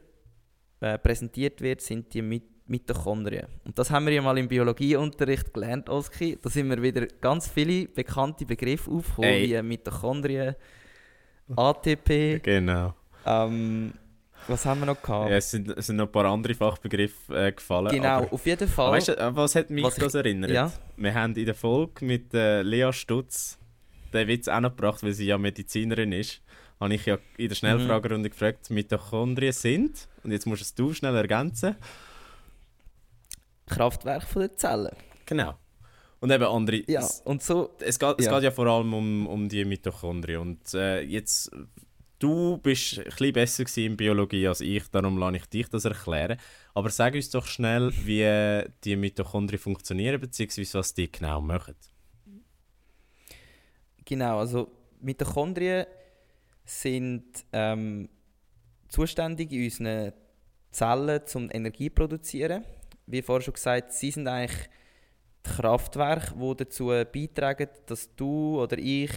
[0.80, 3.46] äh, präsentiert wird, sind die Mit Mitochondrien.
[3.64, 6.38] Und das haben wir ja mal im Biologieunterricht gelernt, Oski.
[6.42, 10.54] Da sind mir wieder ganz viele bekannte Begriffe aufgekommen, wie Mitochondrien,
[11.56, 12.42] ATP.
[12.42, 12.94] Genau.
[13.24, 13.92] Ähm,
[14.46, 15.30] was haben wir noch gehabt?
[15.30, 17.88] Ja, es, sind, es sind noch ein paar andere Fachbegriffe äh, gefallen.
[17.90, 18.92] genau, Aber, auf jeden Fall.
[18.92, 20.50] weißt du, was hat mich Was ich- das erinnert?
[20.50, 20.72] ja.
[20.96, 23.58] Wir haben in der Folge mit äh, Lea Stutz
[24.12, 26.40] den Witz auch noch gebracht, weil sie ja Medizinerin ist.
[26.80, 31.14] Habe ich ja in der Schnellfragerunde gefragt, Mitochondrien sind, und jetzt musst es du schnell
[31.16, 31.74] ergänzen.
[33.66, 34.96] Kraftwerk von der Zellen.
[35.26, 35.54] Genau.
[36.20, 36.82] Und eben andere.
[36.88, 37.70] Ja, Es, und so.
[37.80, 38.34] es, geht, es ja.
[38.34, 40.40] geht ja vor allem um, um die Mitochondrien.
[40.40, 41.50] Und äh, jetzt,
[42.18, 46.38] du bist ein besser in Biologie als ich, darum lasse ich dich das erklären.
[46.74, 51.74] Aber sag uns doch schnell, wie äh, die Mitochondrien funktionieren, beziehungsweise was die genau machen.
[54.04, 55.86] Genau, also Mitochondrien
[56.64, 58.08] sind ähm,
[58.88, 60.12] zuständig in unseren
[60.70, 62.64] Zellen, um Energie zu produzieren.
[63.06, 64.68] Wie vorher schon gesagt, sie sind eigentlich
[65.46, 69.10] die Kraftwerke, die dazu beitragen, dass du oder ich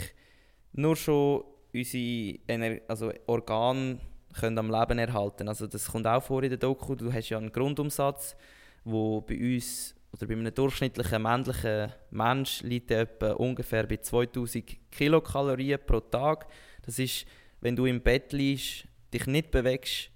[0.73, 1.43] nur schon
[1.73, 3.99] unsere Ener also Organe
[4.33, 6.95] können am Leben erhalten Also das kommt auch vor in der Doku.
[6.95, 8.35] Du hast ja einen Grundumsatz,
[8.83, 15.79] wo bei uns oder bei einem durchschnittlichen männlichen Mensch liegt etwa ungefähr bei 2000 Kilokalorien
[15.85, 16.47] pro Tag.
[16.83, 17.25] Das ist,
[17.61, 20.09] wenn du im Bett liegst, dich nicht bewegst,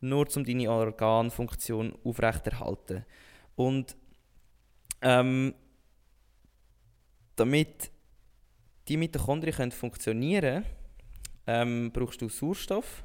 [0.00, 3.04] nur um deine Organfunktion aufrechterhalten.
[3.56, 3.96] Und
[5.00, 5.54] ähm,
[7.36, 7.90] damit
[8.88, 10.64] die Mitochondrien können funktionieren
[11.48, 13.02] ähm, brauchst du Sauerstoff.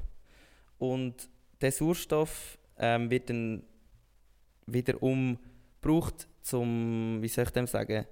[0.78, 1.28] Und
[1.60, 3.64] der Sauerstoff ähm, wird dann
[4.66, 5.38] wiederum
[5.80, 8.04] gebraucht, zum, wie soll ich dem sagen,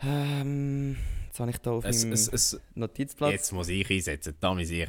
[0.00, 0.96] ähm,
[1.26, 3.32] jetzt habe ich da auf Es, meinem es, es, Notizplatz.
[3.32, 4.88] jetzt muss ich einsetzen, da muss ich.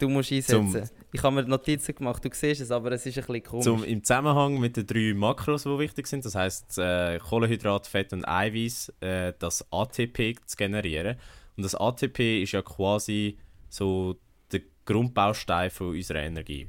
[0.00, 0.90] Du musst einsetzen.
[1.12, 3.64] ich habe mir Notizen gemacht, du siehst es, aber es ist ein bisschen komisch.
[3.64, 8.12] Zum, Im Zusammenhang mit den drei Makros, die wichtig sind, das heißt äh, Kohlenhydrat, Fett
[8.12, 11.16] und Eiweiß, äh, das ATP zu generieren.
[11.56, 13.38] Und das ATP ist ja quasi
[13.68, 14.16] so
[14.50, 16.68] der Grundbaustein von unserer Energie.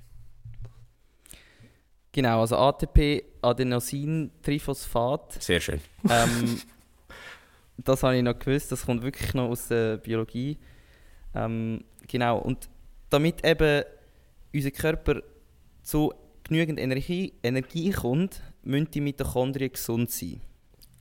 [2.12, 5.42] Genau, also ATP, Adenosin-Triphosphat.
[5.42, 5.80] Sehr schön.
[6.10, 6.60] ähm,
[7.78, 10.58] das habe ich noch gewusst, das kommt wirklich noch aus der Biologie.
[11.36, 12.68] Ähm, genau, und
[13.10, 13.84] damit eben
[14.54, 15.22] unser Körper
[15.84, 20.42] zu genügend Energie, Energie kommt, müssen die Mitochondrien gesund sein.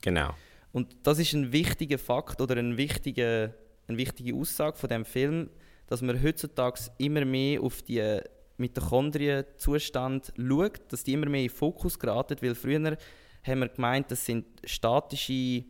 [0.01, 0.35] Genau.
[0.71, 3.55] Und das ist ein wichtiger Fakt oder ein wichtiger
[3.89, 5.49] eine wichtige Aussage von dem Film,
[5.89, 8.19] dass man heutzutage immer mehr auf die
[8.57, 12.95] Mitochondrien-Zustand schaut, dass die immer mehr in den Fokus geraten, weil früher
[13.43, 15.63] haben wir gemeint, das sind statische,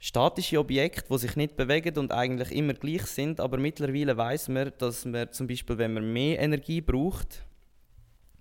[0.00, 4.72] statische Objekte, die sich nicht bewegen und eigentlich immer gleich sind, aber mittlerweile weiß man,
[4.78, 7.44] dass man zum Beispiel, wenn man mehr Energie braucht,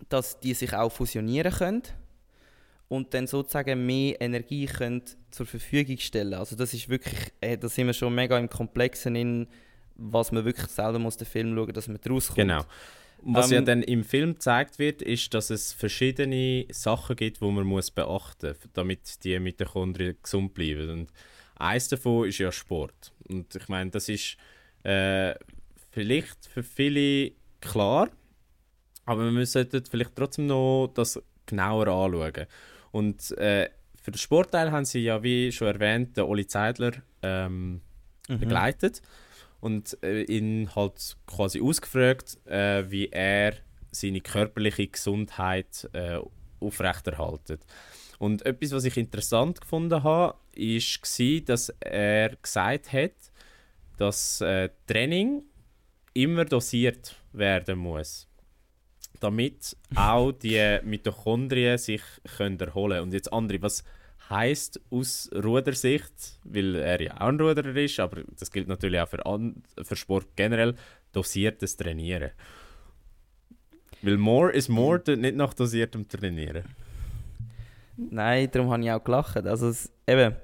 [0.07, 1.83] dass die sich auch fusionieren können
[2.87, 6.33] und dann sozusagen mehr Energie können zur Verfügung stellen.
[6.33, 9.47] Also das ist wirklich, äh, da sind wir schon mega im Komplexen in,
[9.99, 12.37] was man wirklich selber muss den Film schauen, dass man daraus kommt.
[12.37, 12.63] Genau.
[13.21, 17.45] Was Ähm, ja dann im Film gezeigt wird, ist, dass es verschiedene Sachen gibt, die
[17.45, 20.89] man muss beachten muss, damit die Mitochondrien gesund bleiben.
[20.89, 21.11] Und
[21.55, 23.11] eins davon ist ja Sport.
[23.27, 24.37] Und ich meine, das ist
[24.83, 25.35] äh,
[25.91, 28.09] vielleicht für viele klar,
[29.05, 32.45] aber wir sollten vielleicht trotzdem noch das genauer anschauen.
[32.91, 33.69] Und äh,
[34.01, 37.81] für den Sportteil haben sie ja, wie schon erwähnt, den Oli Zeidler ähm,
[38.29, 38.39] Mhm.
[38.39, 39.01] begleitet
[39.61, 43.53] und äh, ihn halt quasi ausgefragt, äh, wie er
[43.91, 46.19] seine körperliche Gesundheit äh,
[46.59, 47.65] aufrechterhaltet.
[48.19, 53.13] Und etwas, was ich interessant gefunden habe, gsi, dass er gesagt hat,
[53.97, 55.43] dass äh, Training
[56.13, 58.27] immer dosiert werden muss,
[59.19, 62.01] damit auch die Mitochondrien sich
[62.37, 63.01] können erholen.
[63.01, 63.83] Und jetzt André, was
[64.29, 69.07] heißt aus Rudersicht, weil er ja auch ein Ruderer ist, aber das gilt natürlich auch
[69.07, 70.75] für, an, für Sport generell,
[71.11, 72.31] dosiertes Trainieren.
[74.01, 76.63] Weil more is more, tut nicht nach dosiertem Trainieren.
[77.97, 79.45] Nein, darum habe ich auch gelacht.
[79.45, 80.35] Also es, eben,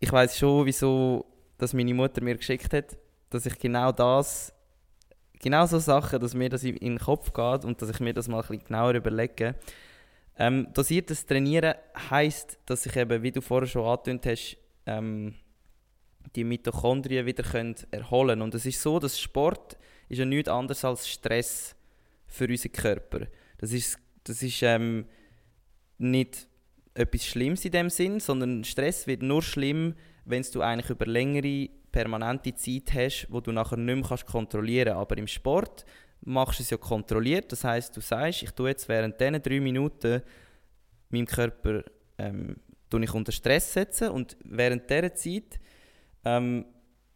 [0.00, 1.24] ich weiß schon, wieso
[1.58, 2.96] dass meine Mutter mir geschickt hat,
[3.30, 4.52] dass ich genau das,
[5.40, 8.12] genau so Sachen, dass mir das in in den Kopf geht und dass ich mir
[8.12, 9.54] das mal ein bisschen genauer überlege.
[10.38, 11.74] Ähm, dosiertes Trainieren
[12.10, 15.34] heisst, dass ich eben, wie du vorher schon angetönt hast, ähm,
[16.34, 19.78] die Mitochondrien wieder können erholen Und es ist so, dass Sport
[20.08, 21.74] ist ja nichts anderes als Stress
[22.26, 23.26] für unseren Körper.
[23.58, 25.06] Das ist, das ist ähm,
[25.98, 26.46] nicht
[26.94, 31.68] etwas Schlimmes in dem Sinn, sondern Stress wird nur schlimm, wenn du eigentlich über längere
[31.92, 35.00] permanente Zeit hast, wo du nachher nicht mehr kontrollieren kannst.
[35.00, 35.86] Aber im Sport
[36.22, 37.52] machst es ja kontrolliert.
[37.52, 40.22] Das heißt, du sagst, ich tue jetzt während diesen drei Minuten
[41.10, 41.84] meinem Körper
[42.18, 42.56] ähm,
[43.02, 45.60] ich unter Stress setzen und während dieser Zeit
[46.24, 46.64] ähm,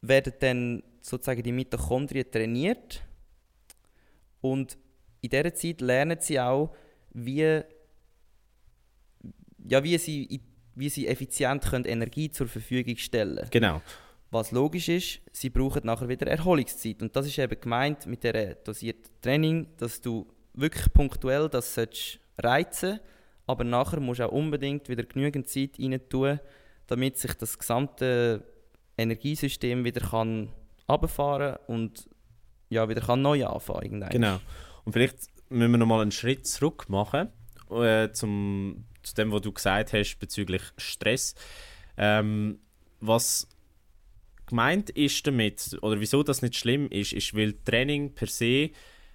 [0.02, 3.02] werden dann sozusagen die Mitochondrien trainiert
[4.40, 4.76] und
[5.20, 6.74] in dieser Zeit lernen sie auch,
[7.12, 7.62] wie,
[9.64, 10.40] ja, wie, sie,
[10.74, 13.50] wie sie effizient können Energie zur Verfügung stellen können.
[13.50, 13.82] Genau.
[14.30, 17.02] Was logisch ist, sie brauchen nachher wieder Erholungszeit.
[17.02, 21.78] Und das ist eben gemeint mit der dosierten Training, dass du wirklich punktuell das
[22.38, 23.00] reizen
[23.50, 26.38] aber nachher musst du auch unbedingt wieder genügend Zeit rein tun,
[26.86, 28.44] damit sich das gesamte
[28.96, 30.50] Energiesystem wieder kann
[30.88, 32.08] runterfahren und
[32.68, 33.82] ja, wieder kann neu anfangen.
[33.82, 34.10] irgendwann.
[34.10, 34.40] Genau.
[34.84, 35.16] Und vielleicht
[35.48, 37.28] müssen wir nochmal einen Schritt zurück machen
[37.70, 41.34] äh, zum, zu dem, was du gesagt hast bezüglich Stress.
[41.96, 42.60] Ähm,
[43.00, 43.48] was
[44.50, 48.70] gemeint ist damit, oder wieso das nicht schlimm ist, ist, weil Training per se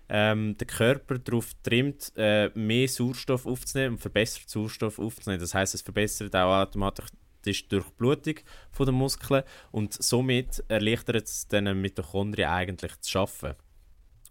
[0.09, 5.41] ähm, der Körper darauf trimmt, äh, mehr Sauerstoff aufzunehmen und verbessert Sauerstoff aufzunehmen.
[5.41, 7.07] Das heißt, es verbessert auch automatisch
[7.45, 8.35] die Durchblutung
[8.79, 13.53] den Muskeln und somit erleichtert es den Mitochondrien eigentlich zu schaffen.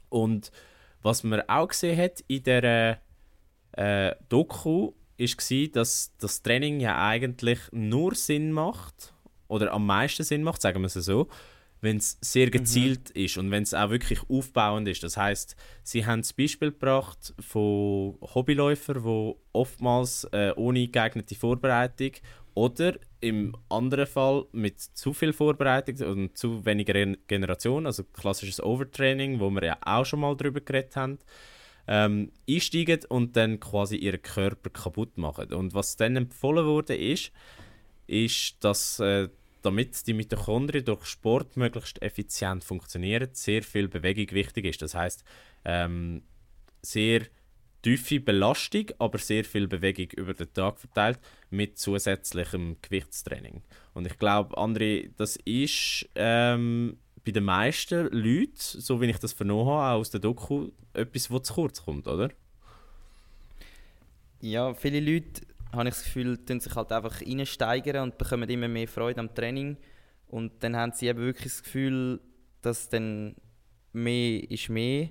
[0.09, 0.51] Und
[1.03, 3.01] was man auch gesehen hat in der
[3.73, 9.14] äh, Doku, ist dass das Training ja eigentlich nur Sinn macht,
[9.49, 11.29] oder am meisten Sinn macht, sagen wir es so,
[11.81, 15.03] wenn es sehr gezielt ist und wenn es auch wirklich aufbauend ist.
[15.03, 22.13] Das heißt, sie haben das Beispiel gebracht von Hobbyläufern, die oftmals äh, ohne geeignete Vorbereitung
[22.55, 28.63] oder im anderen Fall mit zu viel Vorbereitung und zu weniger Gen- Generation, also klassisches
[28.63, 31.19] Overtraining, wo wir ja auch schon mal drüber geredet haben,
[31.87, 35.53] ähm, einsteigen und dann quasi ihren Körper kaputt machen.
[35.53, 37.31] Und was dann empfohlen wurde, ist,
[38.07, 39.29] ist, dass äh,
[39.63, 44.83] damit die Mitochondrien durch Sport möglichst effizient funktionieren, sehr viel Bewegung wichtig ist.
[44.83, 45.25] Das heißt,
[45.65, 46.23] ähm,
[46.83, 47.23] sehr
[47.83, 51.19] tiefe Belastung, aber sehr viel Bewegung über den Tag verteilt
[51.51, 53.63] mit zusätzlichem Gewichtstraining.
[53.93, 59.33] Und ich glaube, André, das ist ähm, bei den meisten Leuten, so wie ich das
[59.33, 62.31] vernommen habe, auch aus der Doku, etwas, was zu kurz kommt, oder?
[64.41, 65.43] Ja, viele Leute,
[65.75, 69.35] habe ich das Gefühl, tun sich halt einfach reinsteigern und bekommen immer mehr Freude am
[69.35, 69.77] Training.
[70.29, 72.21] Und dann haben sie eben wirklich das Gefühl,
[72.63, 73.37] dass dann
[73.93, 75.11] mehr ist mehr.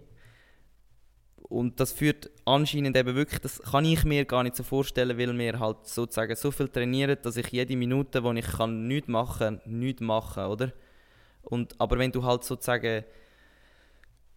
[1.49, 5.37] Und das führt anscheinend eben wirklich, das kann ich mir gar nicht so vorstellen, weil
[5.37, 9.61] wir halt sozusagen so viel trainieren, dass ich jede Minute, wo ich kann nichts machen
[9.61, 10.73] kann, nichts machen, oder?
[11.43, 13.03] Und, aber wenn du halt sozusagen,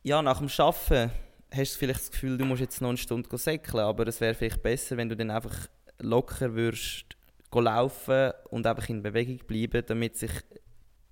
[0.03, 1.11] ja, nach dem Arbeiten
[1.55, 4.35] hast du vielleicht das Gefühl, du musst jetzt noch eine Stunde säckeln, aber es wäre
[4.35, 5.69] vielleicht besser, wenn du dann einfach
[5.99, 7.17] locker würdest
[7.55, 10.31] laufen und einfach in Bewegung bleiben, damit sich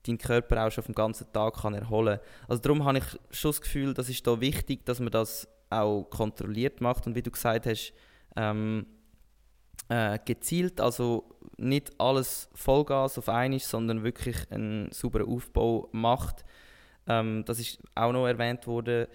[0.06, 2.48] dein Körper auch schon vom ganzen Tag kann erholen kann.
[2.48, 6.04] Also darum habe ich schon das Gefühl, das ist da wichtig, dass man das auch
[6.04, 7.94] kontrolliert macht und wie du gesagt hast,
[8.36, 8.86] ähm,
[9.88, 11.24] äh, gezielt, also
[11.56, 16.44] nicht alles Vollgas auf einmal, sondern wirklich einen sauberen Aufbau macht.
[17.06, 19.06] Ähm, das ist auch noch erwähnt worden.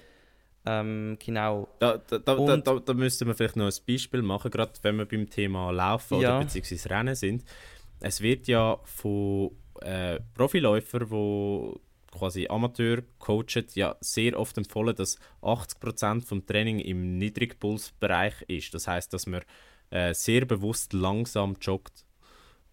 [0.70, 1.68] Ähm, genau.
[1.80, 5.06] Da, da, da, da, da müsste man vielleicht noch ein Beispiel machen, gerade wenn wir
[5.06, 6.38] beim Thema Laufen ja.
[6.38, 7.44] oder beziehungsweise Rennen sind.
[8.02, 9.52] Es wird ja von
[9.82, 11.80] äh, Profiläufern, die
[12.16, 18.74] quasi Amateur coachen, ja sehr oft empfohlen, dass 80% vom Training im Niedrigpulsbereich ist.
[18.74, 19.42] Das heißt, dass man
[19.90, 22.06] äh, sehr bewusst langsam joggt.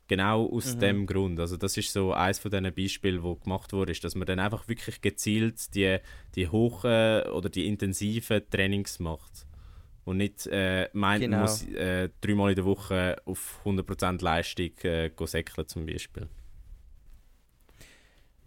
[0.08, 0.80] Genau aus mhm.
[0.80, 1.40] dem Grund.
[1.40, 4.38] Also das ist so eines von diesen Beispielen, wo gemacht wurde, ist, dass man dann
[4.38, 5.98] einfach wirklich gezielt die,
[6.36, 9.46] die hohen oder die intensiven Trainings macht.
[10.04, 11.38] Und nicht äh, meint, genau.
[11.38, 16.28] man muss äh, dreimal in der Woche auf 100% Leistung äh, säckeln zum Beispiel.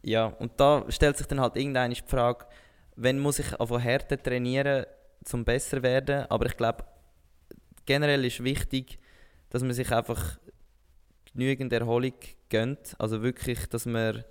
[0.02, 2.46] Ja, und da stellt sich dann halt irgendeine die Frage,
[2.96, 4.86] wenn muss ich einfach härter trainieren,
[5.34, 6.26] um besser werden?
[6.30, 6.86] Aber ich glaube,
[7.86, 8.98] generell ist wichtig,
[9.50, 10.40] dass man sich einfach
[11.40, 12.14] genügend Erholung
[12.50, 12.96] gönnt.
[13.00, 14.24] Also wirklich, dass man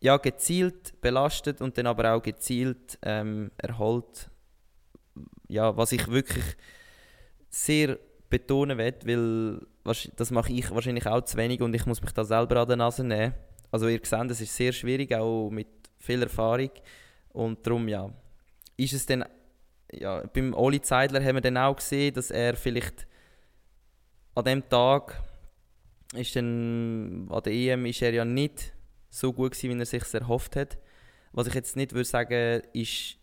[0.00, 4.30] ja, gezielt belastet und dann aber auch gezielt ähm, erholt.
[5.48, 6.44] Ja, was ich wirklich
[7.48, 12.12] sehr betonen will, weil das mache ich wahrscheinlich auch zu wenig und ich muss mich
[12.12, 13.34] da selber an der Nase nehmen.
[13.70, 15.68] Also ihr seht, es ist sehr schwierig, auch mit
[15.98, 16.70] viel Erfahrung
[17.30, 18.10] und darum ja,
[18.76, 19.24] ist es dann,
[19.92, 23.06] ja, beim Oli Zeidler haben wir dann auch gesehen, dass er vielleicht
[24.34, 25.22] an dem Tag
[26.14, 28.72] ist dann, an der EM ist er ja nicht
[29.10, 30.78] so gut gewesen, wie er sich erhofft hat.
[31.32, 33.16] Was ich jetzt nicht würde sagen, ist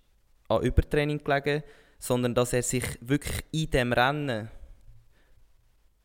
[0.48, 1.64] an Übertraining gelegen,
[2.00, 4.50] sondern dass er sich wirklich in dem Rennen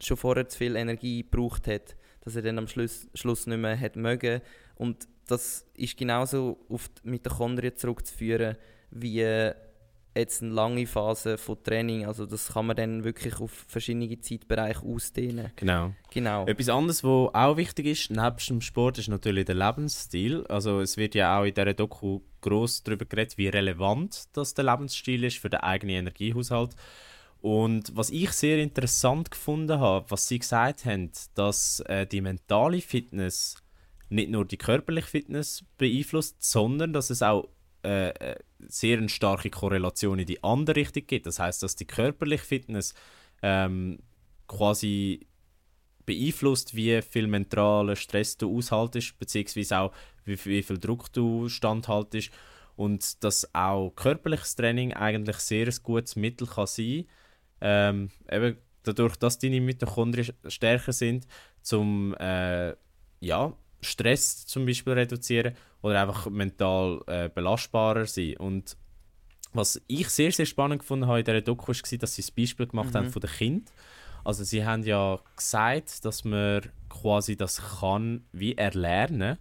[0.01, 3.79] schon vorher zu viel Energie gebraucht hat, dass er dann am Schluss, Schluss nicht mehr
[3.79, 4.41] hat mögen.
[4.77, 8.57] Und das ist genauso auf die Mitochondrien zurückzuführen,
[8.91, 9.53] wie
[10.19, 12.07] jetzt eine lange Phase von Training.
[12.07, 15.53] Also das kann man dann wirklich auf verschiedene Zeitbereiche ausdehnen.
[15.57, 15.95] Genau.
[16.11, 16.47] genau.
[16.47, 20.47] Etwas anderes, was auch wichtig ist, neben dem Sport, ist natürlich der Lebensstil.
[20.49, 24.65] Also es wird ja auch in dieser Doku groß darüber geredet, wie relevant das der
[24.65, 26.75] Lebensstil ist für den eigenen Energiehaushalt.
[27.41, 32.81] Und was ich sehr interessant gefunden habe, was sie gesagt haben, dass äh, die mentale
[32.81, 33.57] Fitness
[34.09, 37.49] nicht nur die körperliche Fitness beeinflusst, sondern dass es auch
[37.85, 41.27] äh, äh, sehr eine starke Korrelation in die andere Richtung gibt.
[41.27, 42.95] Das heißt, dass die körperliche Fitness
[43.43, 44.01] ähm,
[44.47, 45.27] quasi
[46.07, 49.93] beeinflusst, wie viel mentalen Stress du aushaltest, beziehungsweise auch
[50.25, 52.31] wie, wie viel Druck du standhaltest
[52.77, 57.05] und dass auch körperliches Training eigentlich sehr ein gutes Mittel kann sein
[57.61, 61.27] ähm, eben dadurch, dass deine Mitochondrien stärker sind,
[61.63, 62.75] zum äh,
[63.21, 68.37] ja, Stress zum Beispiel reduzieren oder einfach mental äh, belastbarer sein.
[68.37, 68.77] Und
[69.53, 72.67] was ich sehr, sehr spannend gefunden habe in dieser Doku, war, dass sie das Beispiel
[72.67, 72.99] gemacht mhm.
[72.99, 73.75] haben von den Kindern.
[74.25, 79.39] Also sie haben ja gesagt, dass man quasi das kann wie erlernen.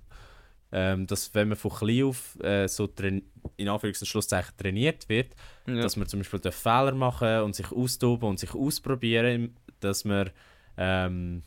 [0.70, 3.24] Ähm, dass wenn man von klein auf äh, so in
[3.70, 5.34] Anführungs- und Schlusszeichen trainiert wird,
[5.66, 5.76] ja.
[5.76, 10.30] dass man zum Beispiel Fehler machen und sich austoben und sich ausprobieren, dass man
[10.76, 11.44] ähm,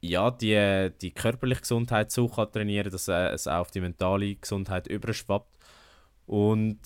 [0.00, 4.86] ja, die, die körperliche Gesundheit so kann trainieren dass es auch auf die mentale Gesundheit
[4.86, 5.58] überschwappt.
[6.26, 6.78] Und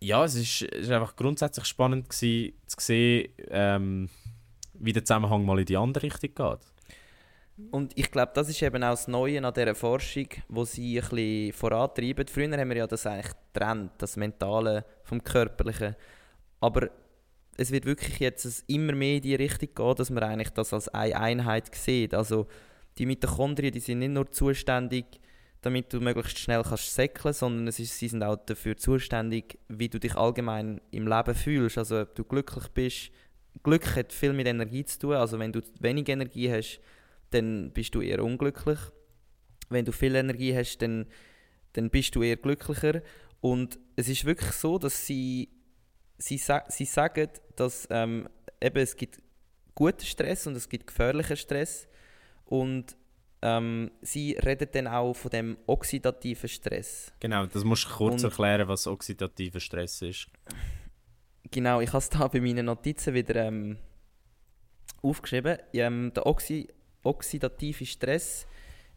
[0.00, 4.08] ja, es ist, ist einfach grundsätzlich spannend gewesen, zu sehen, ähm,
[4.74, 6.72] wie der Zusammenhang mal in die andere Richtung geht.
[7.72, 11.08] Und ich glaube, das ist eben auch das Neue an dieser Forschung, wo sie ein
[11.08, 12.26] bisschen vorantreiben.
[12.28, 15.96] Früher haben wir ja das eigentlich getrennt, das Mentale vom Körperlichen.
[16.60, 16.88] Aber
[17.58, 20.88] es wird wirklich jetzt immer mehr in die Richtung gehen, dass man eigentlich das als
[20.88, 22.14] eine Einheit sieht.
[22.14, 22.46] Also
[22.96, 25.20] die Mitochondrien, die sind nicht nur zuständig,
[25.60, 29.88] damit du möglichst schnell kannst säckeln, sondern es ist, sie sind auch dafür zuständig, wie
[29.88, 31.78] du dich allgemein im Leben fühlst.
[31.78, 33.10] Also ob du glücklich bist.
[33.64, 35.14] Glück hat viel mit Energie zu tun.
[35.14, 36.80] Also wenn du wenig Energie hast,
[37.30, 38.78] dann bist du eher unglücklich.
[39.68, 41.06] Wenn du viel Energie hast, dann,
[41.72, 43.02] dann bist du eher glücklicher.
[43.40, 45.48] Und es ist wirklich so, dass sie
[46.18, 48.28] sie, sie sagen, dass ähm,
[48.60, 49.22] eben, es gibt
[49.74, 51.88] guten Stress und es gibt gefährlichen Stress.
[52.44, 52.96] Und
[53.40, 57.12] ähm, sie reden dann auch von dem oxidativen Stress.
[57.20, 60.26] Genau, das musst du kurz und, erklären, was oxidativer Stress ist.
[61.50, 63.78] Genau, ich habe es da bei meinen Notizen wieder ähm,
[65.02, 65.58] aufgeschrieben.
[65.72, 66.68] Ähm, der Oxi
[67.04, 68.46] oxidative Stress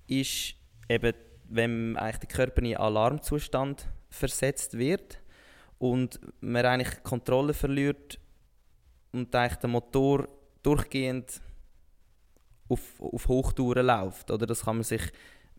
[0.07, 0.55] ist
[0.89, 1.13] eben
[1.51, 5.20] wenn eigentlich der Körper in Alarmzustand versetzt wird
[5.81, 8.19] und man eigentlich Kontrolle verliert
[9.13, 10.27] und eigentlich der Motor
[10.61, 11.41] durchgehend
[12.69, 14.29] auf, auf Hochtouren läuft.
[14.29, 15.01] Oder das kann man sich,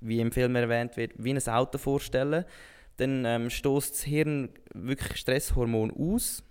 [0.00, 2.44] wie im Film erwähnt wird, wie ein Auto vorstellen.
[2.98, 6.44] Dann ähm, stößt das Hirn wirklich Stresshormon aus.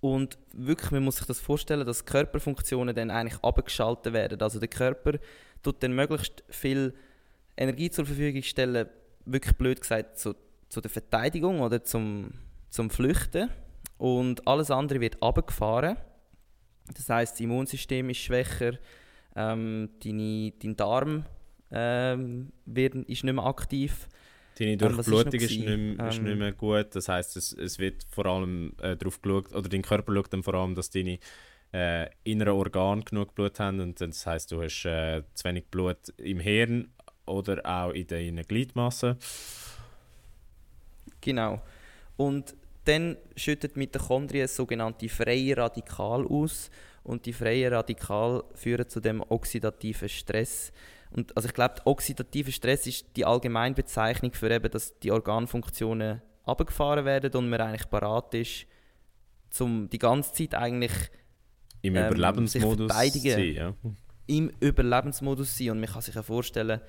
[0.00, 4.40] Und wirklich, man muss sich das vorstellen, dass Körperfunktionen dann eigentlich abgeschaltet werden.
[4.40, 5.18] Also der Körper
[5.60, 6.94] tut dann möglichst viel
[7.56, 8.88] Energie zur Verfügung stellen,
[9.24, 10.36] wirklich blöd gesagt, zu,
[10.68, 12.30] zu der Verteidigung oder zum,
[12.76, 13.50] zum Flüchten.
[13.98, 15.96] Und alles andere wird abgefahren.
[16.94, 18.74] Das heißt, das Immunsystem ist schwächer,
[19.34, 21.24] ähm, deine, dein Darm
[21.70, 24.08] ähm, wird, ist nicht mehr aktiv.
[24.58, 25.66] Deine Ähm, Durchblutung ist, ist nicht,
[25.98, 26.94] mehr- ist nicht mehr gut.
[26.94, 30.42] Das heißt, es, es wird vor allem äh, darauf geschaut, oder dein Körper schaut dann
[30.42, 31.18] vor allem, dass deine
[31.72, 33.80] äh, inneren Organe genug Blut haben.
[33.80, 36.88] Und das heißt, du hast äh, zu wenig Blut im Hirn
[37.26, 39.16] oder auch in deinen Gliedmassen.
[41.20, 41.60] Genau.
[42.16, 42.54] Und
[42.86, 46.70] dann schüttet Mitochondrien sogenannte freie Radikal aus
[47.02, 50.72] und die freien Radikal führen zu dem oxidativen Stress.
[51.10, 57.04] Und also ich glaube, oxidativer Stress ist die Allgemeinbezeichnung für eben, dass die Organfunktionen abgefahren
[57.04, 58.66] werden und man eigentlich parat ist,
[59.60, 60.92] um die ganze Zeit eigentlich
[61.82, 63.32] Im Ähm, Überlebensmodus verteidigen.
[63.32, 63.54] sein.
[63.54, 63.74] Ja.
[64.26, 65.70] im Überlebensmodus sein.
[65.70, 66.80] Und man kann sich ja vorstellen,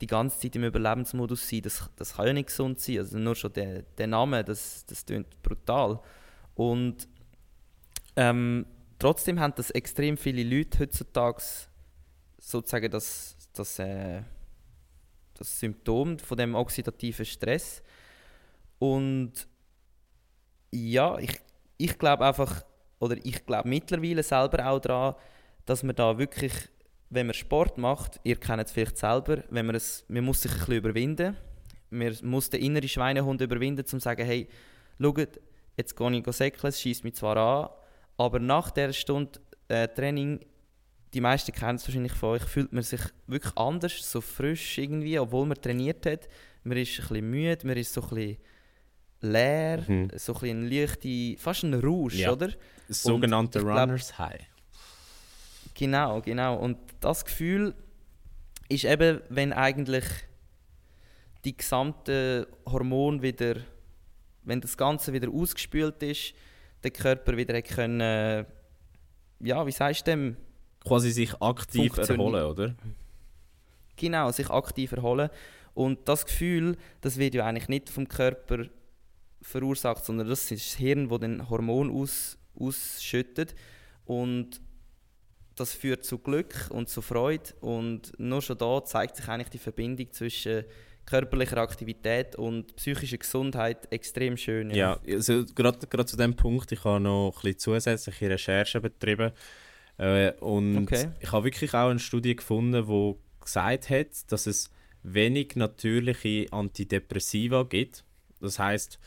[0.00, 2.98] die ganze Zeit im Überlebensmodus sein, das, das kann ja nicht gesund sein.
[2.98, 5.04] Also nur schon der, der Name, das, das
[5.42, 6.00] brutal.
[6.54, 7.08] Und
[8.16, 8.66] ähm,
[8.98, 11.42] trotzdem haben das extrem viele Leute heutzutage
[12.38, 14.22] sozusagen das, das, äh,
[15.34, 17.82] das Symptom von dem oxidativen Stress.
[18.78, 19.48] Und
[20.70, 21.40] ja, ich,
[21.76, 22.64] ich glaube einfach,
[22.98, 25.14] oder ich glaube mittlerweile selber auch daran,
[25.66, 26.52] dass man da wirklich,
[27.10, 30.52] wenn man Sport macht, ihr kennt es vielleicht selber, wenn man, es, man muss sich
[30.52, 31.36] ein bisschen überwinden.
[31.90, 34.46] Man muss den inneren Schweinehund überwinden, um zu sagen, hey,
[35.00, 35.40] schaut,
[35.76, 37.70] jetzt gehe ich säckeln, es schießt mich zwar an,
[38.18, 40.40] aber nach der Stunde äh, Training,
[41.14, 45.18] die meisten kennen es wahrscheinlich von euch, fühlt man sich wirklich anders, so frisch irgendwie,
[45.18, 46.28] obwohl man trainiert hat.
[46.64, 48.36] Man ist ein bisschen müde, man ist so ein bisschen
[49.20, 50.10] leer, Mhm.
[50.16, 52.32] so ein bisschen ein leichte, fast ein Rausch, Ja.
[52.32, 52.50] oder?
[52.86, 54.40] Das sogenannte Runners High.
[55.78, 56.56] Genau, genau.
[56.56, 57.72] Und das Gefühl
[58.68, 60.04] ist eben, wenn eigentlich
[61.44, 63.56] die gesamte Hormon wieder,
[64.42, 66.34] wenn das Ganze wieder ausgespült ist,
[66.82, 68.44] der Körper wieder können,
[69.38, 70.36] ja, wie sagst du dem,
[70.80, 72.74] Quasi sich aktiv erholen, oder?
[73.96, 75.30] genau, sich aktiv erholen.
[75.74, 78.64] Und das Gefühl, das wird ja eigentlich nicht vom Körper
[79.42, 83.54] verursacht, sondern das ist das Hirn, das den Hormon aus, ausschüttet.
[84.04, 84.60] Und
[85.60, 87.50] das führt zu Glück und zu Freude.
[87.60, 90.64] Und nur schon da zeigt sich eigentlich die Verbindung zwischen
[91.06, 94.70] körperlicher Aktivität und psychischer Gesundheit extrem schön.
[94.70, 99.32] Ja, also gerade gerade zu dem Punkt, ich habe noch ein bisschen zusätzliche Recherchen betrieben
[99.96, 101.08] äh, und Okay.
[101.20, 104.70] ich habe wirklich auch eine Studie gefunden, die gesagt hat, dass es
[105.02, 108.04] wenig natürliche Antidepressiva gibt.
[108.40, 108.98] Das heißt,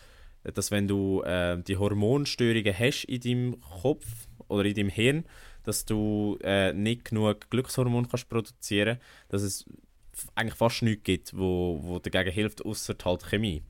[0.55, 4.05] dass wenn du äh, die Hormonstörungen hast in deinem Kopf
[4.47, 5.25] oder in deinem Hirn,
[5.63, 8.99] dass du äh, nicht genug Glückshormon kannst produzieren,
[9.29, 9.65] dass es
[10.35, 13.63] eigentlich fast nichts gibt, wo, wo dagegen hilft, außer halt Chemie.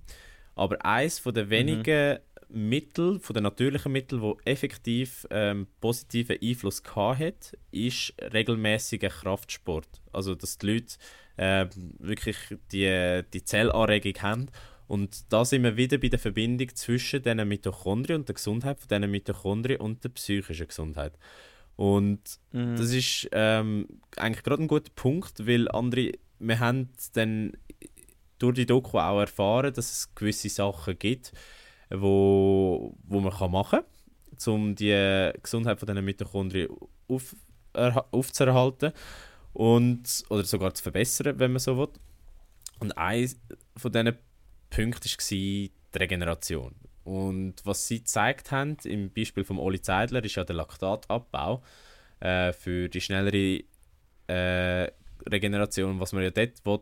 [0.55, 2.19] Aber eines von der wenigen
[2.49, 9.87] Mittel, von den natürlichen Mitteln, wo effektiv ähm, positiven Einfluss hat, ist regelmäßiger Kraftsport.
[10.11, 10.95] Also dass die Leute
[11.37, 11.69] ähm,
[11.99, 12.37] wirklich
[12.71, 14.49] die, die Zellanregung haben.
[14.87, 18.89] Und da sind wir wieder bei der Verbindung zwischen diesen Mitochondrien und der Gesundheit von
[18.89, 21.13] diesen Mitochondrien und der psychischen Gesundheit.
[21.81, 22.75] Und Mhm.
[22.77, 27.53] das ist ähm, eigentlich gerade ein guter Punkt, weil andere, wir haben dann
[28.37, 31.31] durch die Doku auch erfahren, dass es gewisse Sachen gibt,
[31.89, 36.69] wo, wo man kann machen kann, um die Gesundheit von diesen Mitochondrien
[37.07, 37.35] auf,
[37.73, 38.91] erha- aufzuerhalten
[39.53, 41.89] und, oder sogar zu verbessern, wenn man so will.
[42.79, 43.39] Und eins
[43.75, 44.17] von diesen
[44.69, 46.75] Punkten war die Regeneration.
[47.03, 51.63] Und was sie gezeigt haben, im Beispiel von Oli Zeidler, ist ja der Laktatabbau
[52.19, 53.63] äh, für die schnellere
[54.27, 54.91] äh,
[55.27, 55.99] Regeneration.
[55.99, 56.79] Was man ja dort will,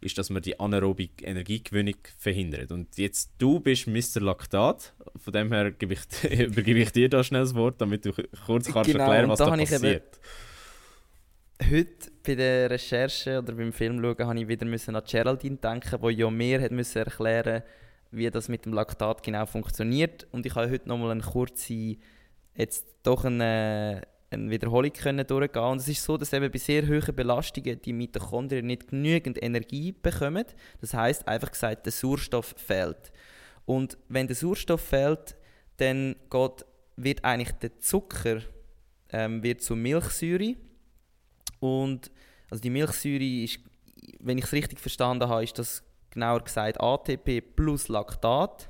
[0.00, 2.72] ist, dass man die anaerobe Energiegewinnung verhindert.
[2.72, 4.20] Und jetzt du bist Mr.
[4.20, 6.00] Laktat, von dem her gebe ich,
[6.48, 8.12] übergebe ich dir da schnell das Wort, damit du
[8.46, 10.18] kurz kannst Genau, erklären, was da da passiert.
[11.70, 16.00] Heute bei der Recherche oder beim Film schauen, habe ich wieder müssen an Geraldine denken,
[16.00, 17.62] wo ja mir hat müssen erklären
[18.10, 20.26] wie das mit dem Laktat genau funktioniert.
[20.32, 21.96] Und ich habe heute nochmal eine kurze,
[22.54, 26.86] jetzt doch eine eine Wiederholung können durchgehen Und es ist so, dass eben bei sehr
[26.86, 30.44] hohen Belastungen die Mitochondrien nicht genügend Energie bekommen.
[30.80, 33.12] Das heißt einfach gesagt, der Sauerstoff fehlt.
[33.66, 35.36] Und wenn der Sauerstoff fehlt,
[35.78, 36.64] dann geht,
[36.96, 38.40] wird eigentlich der Zucker
[39.10, 40.54] ähm, wird zu Milchsäure.
[41.58, 42.10] Und
[42.50, 43.58] also die Milchsäure ist,
[44.20, 48.68] wenn ich es richtig verstanden habe, ist das genauer gesagt ATP plus Laktat.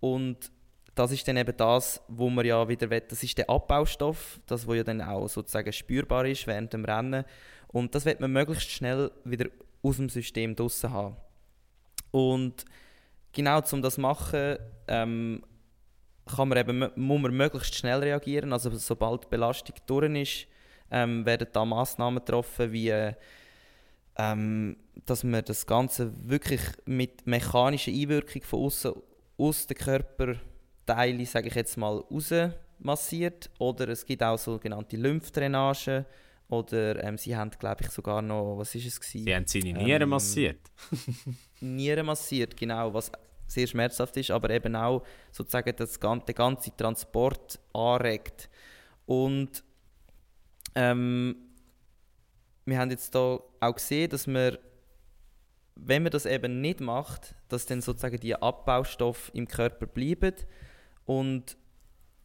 [0.00, 0.50] Und
[0.94, 3.02] das ist dann eben das, wo man ja wieder will.
[3.08, 7.24] Das ist der Abbaustoff, das wo ja dann auch sozusagen spürbar ist während dem Rennen.
[7.68, 9.48] Und das wird man möglichst schnell wieder
[9.82, 11.16] aus dem System draussen haben.
[12.10, 12.64] Und
[13.32, 14.58] genau um das zu machen,
[14.88, 15.42] ähm,
[16.26, 18.52] kann man eben, muss man möglichst schnell reagieren.
[18.52, 20.46] Also sobald die Belastung durch ist,
[20.90, 23.12] ähm, werden da Massnahmen getroffen, wie
[24.16, 28.92] ähm, dass man das Ganze wirklich mit mechanischer Einwirkung von außen
[29.38, 30.36] aus dem Körper
[30.86, 32.32] Teile, sage ich jetzt mal, raus
[32.78, 33.50] massiert.
[33.58, 36.04] Oder es gibt auch sogenannte Lymphdrainage.
[36.48, 39.24] Oder ähm, sie haben, glaube ich, sogar noch, was ist es gewesen?
[39.24, 40.60] Sie haben seine Nieren ähm, massiert.
[41.60, 43.10] Nieren massiert, genau, was
[43.46, 48.50] sehr schmerzhaft ist, aber eben auch sozusagen das, den ganzen Transport anregt.
[49.06, 49.64] Und
[50.74, 51.36] ähm,
[52.64, 54.58] wir haben jetzt da auch gesehen, dass man,
[55.76, 60.34] wenn man das eben nicht macht, dass dann sozusagen die Abbaustoffe im Körper bleiben
[61.04, 61.56] und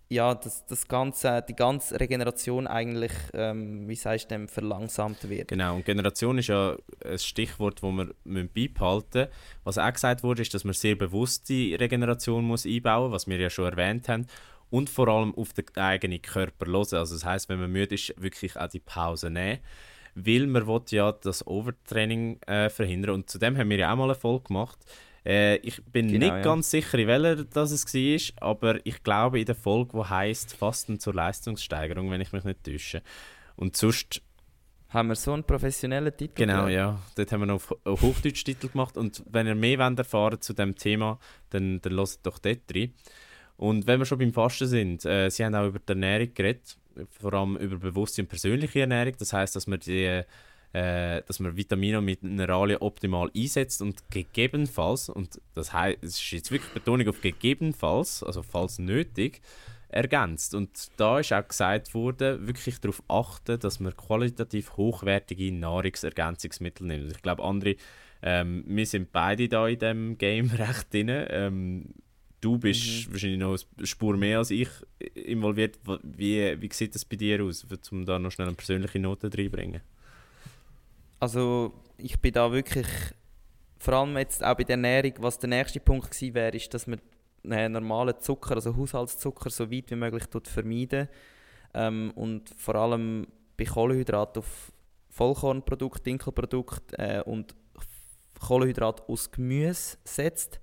[0.10, 5.50] ja, das, das ganze, die ganze Regeneration eigentlich, ähm, wie sagst du, verlangsamt wird.
[5.50, 9.32] Genau, und Generation ist ja ein Stichwort, das wir beibehalten müssen.
[9.66, 13.28] Was auch gesagt wurde, ist, dass man sehr bewusst die Regeneration muss einbauen muss, was
[13.28, 14.28] wir ja schon erwähnt haben.
[14.70, 16.94] Und vor allem auf den eigenen Körper hören.
[16.94, 19.60] Also das heißt, wenn man müde ist, wirklich auch die Pause nehmen.
[20.20, 23.16] Weil man will ja das Overtraining äh, verhindern.
[23.16, 24.80] Und zudem haben wir ja auch mal eine Folge gemacht,
[25.28, 26.42] äh, ich bin genau, nicht ja.
[26.42, 30.56] ganz sicher, in welcher das es war, aber ich glaube in der Folge, die heißt
[30.56, 33.02] Fasten zur Leistungssteigerung, wenn ich mich nicht täusche.
[33.58, 34.22] Und sonst
[34.90, 36.98] haben wir so einen professionellen Titel Genau, ja.
[37.16, 38.96] Dort haben wir noch auf Hochdeutsch Titel gemacht.
[38.96, 42.94] Und wenn ihr mehr wollt erfahren zu dem Thema, dann, dann hört doch dort rein.
[43.58, 46.78] Und wenn wir schon beim Fasten sind, äh, Sie haben auch über die Ernährung geredet,
[47.10, 49.14] vor allem über bewusste und persönliche Ernährung.
[49.18, 50.24] Das heißt, dass wir die
[50.74, 56.32] äh, dass man Vitamine und Mineralien optimal einsetzt und gegebenenfalls, und das heißt, es ist
[56.32, 59.42] jetzt wirklich Betonung auf gegebenenfalls, also falls nötig,
[59.90, 60.54] ergänzt.
[60.54, 67.12] Und da ist auch gesagt worden, wirklich darauf achten, dass man qualitativ hochwertige Nahrungsergänzungsmittel nimmt.
[67.12, 67.76] Ich glaube, andere,
[68.22, 71.10] ähm, wir sind beide da in dem Game recht drin.
[71.10, 71.94] Ähm,
[72.42, 73.14] du bist mhm.
[73.14, 74.70] wahrscheinlich noch eine Spur mehr als ich
[75.14, 75.80] involviert.
[76.04, 79.82] Wie, wie sieht das bei dir aus, um da noch schnell eine persönliche Note reinzubringen?
[81.20, 82.88] Also ich bin da wirklich,
[83.80, 86.88] vor allem jetzt auch bei der Ernährung, was der nächste Punkt gewesen wäre, ist, dass
[86.88, 87.02] man
[87.44, 91.08] einen normalen Zucker, also Haushaltszucker, so weit wie möglich vermeiden
[91.74, 94.72] ähm, und vor allem bei Kohlenhydraten auf
[95.10, 97.56] Vollkornprodukt, Dinkelprodukt äh, und
[98.40, 100.60] Kohlenhydrat aus Gemüse setzt.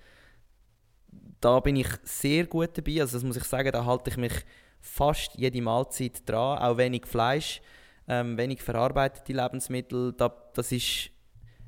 [1.45, 4.32] Da bin ich sehr gut dabei, also das muss ich sagen, da halte ich mich
[4.80, 7.61] fast jede Mahlzeit dran, auch wenig Fleisch
[8.09, 10.12] ähm, wenig verarbeitete Lebensmittel.
[10.12, 11.12] Da, das ist, ich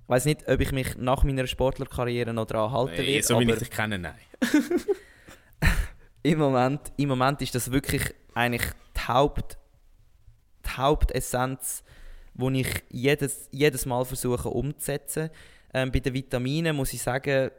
[0.07, 3.23] weiß nicht, ob ich mich nach meiner Sportlerkarriere noch daran halten werde.
[3.23, 4.15] So wie ich dich kenne, nein.
[6.23, 8.03] Im, Moment, Im Moment ist das wirklich
[8.35, 8.65] eigentlich
[8.97, 9.57] die, Haupt,
[10.65, 11.85] die Hauptessenz,
[12.35, 15.31] die ich jedes, jedes Mal versuche umzusetzen.
[15.73, 17.51] Ähm, bei den Vitaminen muss ich sagen,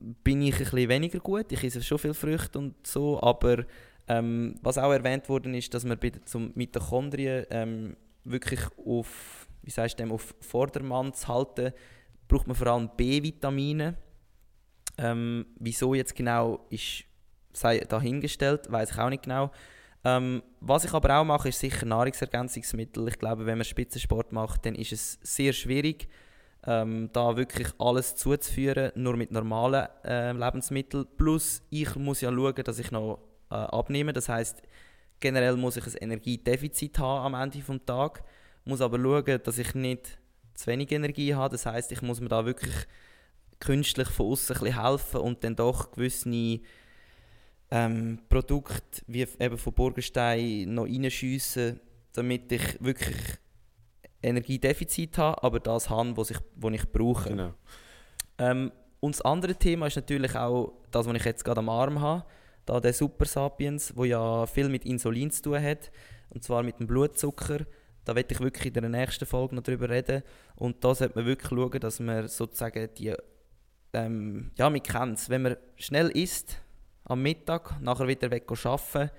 [0.00, 1.52] bin ich ein bisschen weniger gut.
[1.52, 3.64] Ich esse schon viel Früchte und so, aber
[4.08, 9.70] ähm, was auch erwähnt worden ist, dass man bei zum Mitochondrien ähm, wirklich auf, wie
[9.70, 11.72] sagst du, auf Vordermann zu halten,
[12.26, 13.96] braucht man vor allem B-Vitamine.
[14.98, 17.04] Ähm, wieso jetzt genau ist
[17.52, 19.50] sei dahingestellt, weiß ich auch nicht genau.
[20.04, 23.08] Ähm, was ich aber auch mache, ist sicher Nahrungsergänzungsmittel.
[23.08, 26.08] Ich glaube, wenn man Spitzensport macht, dann ist es sehr schwierig,
[26.66, 31.06] ähm, da wirklich alles zuzuführen, nur mit normalen äh, Lebensmitteln.
[31.16, 34.12] Plus, ich muss ja schauen, dass ich noch äh, abnehme.
[34.12, 34.62] Das heißt,
[35.20, 38.22] Generell muss ich ein Energiedefizit haben am Ende des Tages,
[38.64, 40.18] muss aber schauen, dass ich nicht
[40.54, 41.52] zu wenig Energie habe.
[41.52, 42.74] Das heißt, ich muss mir da wirklich
[43.60, 46.60] künstlich von außen helfen und dann doch gewisse
[47.70, 51.80] ähm, Produkte wie eben von Burgenstein noch reinschiessen,
[52.14, 53.18] damit ich wirklich
[54.22, 57.30] Energiedefizit habe, aber das habe, was ich, was ich brauche.
[57.30, 57.54] Genau.
[58.38, 62.00] Ähm, und das andere Thema ist natürlich auch das, was ich jetzt gerade am Arm
[62.00, 62.24] habe
[62.70, 65.90] da der Super Sapiens, wo ja viel mit Insulin zu tun hat,
[66.28, 67.66] und zwar mit dem Blutzucker.
[68.04, 70.22] Da werde ich wirklich in der nächsten Folge noch drüber reden.
[70.54, 73.14] Und da sollte man wirklich schauen, dass man sozusagen die,
[73.92, 76.62] ähm, ja, man kennt es, wenn man schnell isst,
[77.04, 79.10] am Mittag, nachher wieder weg arbeiten,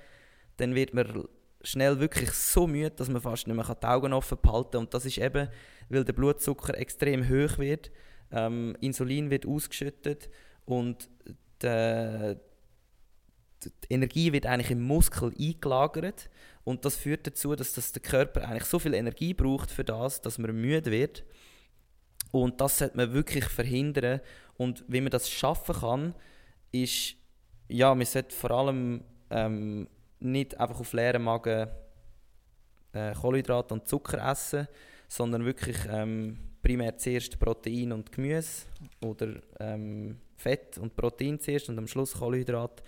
[0.58, 1.28] dann wird man
[1.64, 4.82] schnell wirklich so müde, dass man fast nicht mehr die Augen offen behalten kann.
[4.82, 5.50] Und das ist eben,
[5.90, 7.92] weil der Blutzucker extrem hoch wird,
[8.32, 10.30] ähm, Insulin wird ausgeschüttet
[10.66, 11.10] und
[11.62, 12.36] die,
[13.66, 16.30] die Energie wird eigentlich im Muskel eingelagert
[16.64, 20.22] und das führt dazu, dass das der Körper eigentlich so viel Energie braucht für das,
[20.22, 21.24] dass man müde wird.
[22.32, 24.22] Und das sollte man wirklich verhindern.
[24.58, 26.16] Und wie man das schaffen kann,
[26.72, 27.16] ist,
[27.68, 29.88] ja, man sollte vor allem ähm,
[30.22, 31.68] nicht einfach auf leeren Magen
[32.94, 34.68] äh, Kohlenhydrate und Zucker essen,
[35.08, 38.66] sondern wirklich ähm, primär zuerst Protein und Gemüse
[39.04, 42.84] oder ähm, Fett und Protein zuerst und am Schluss Kohlenhydrate.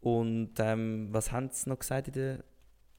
[0.00, 2.44] Und ähm, was haben Sie noch gesagt in der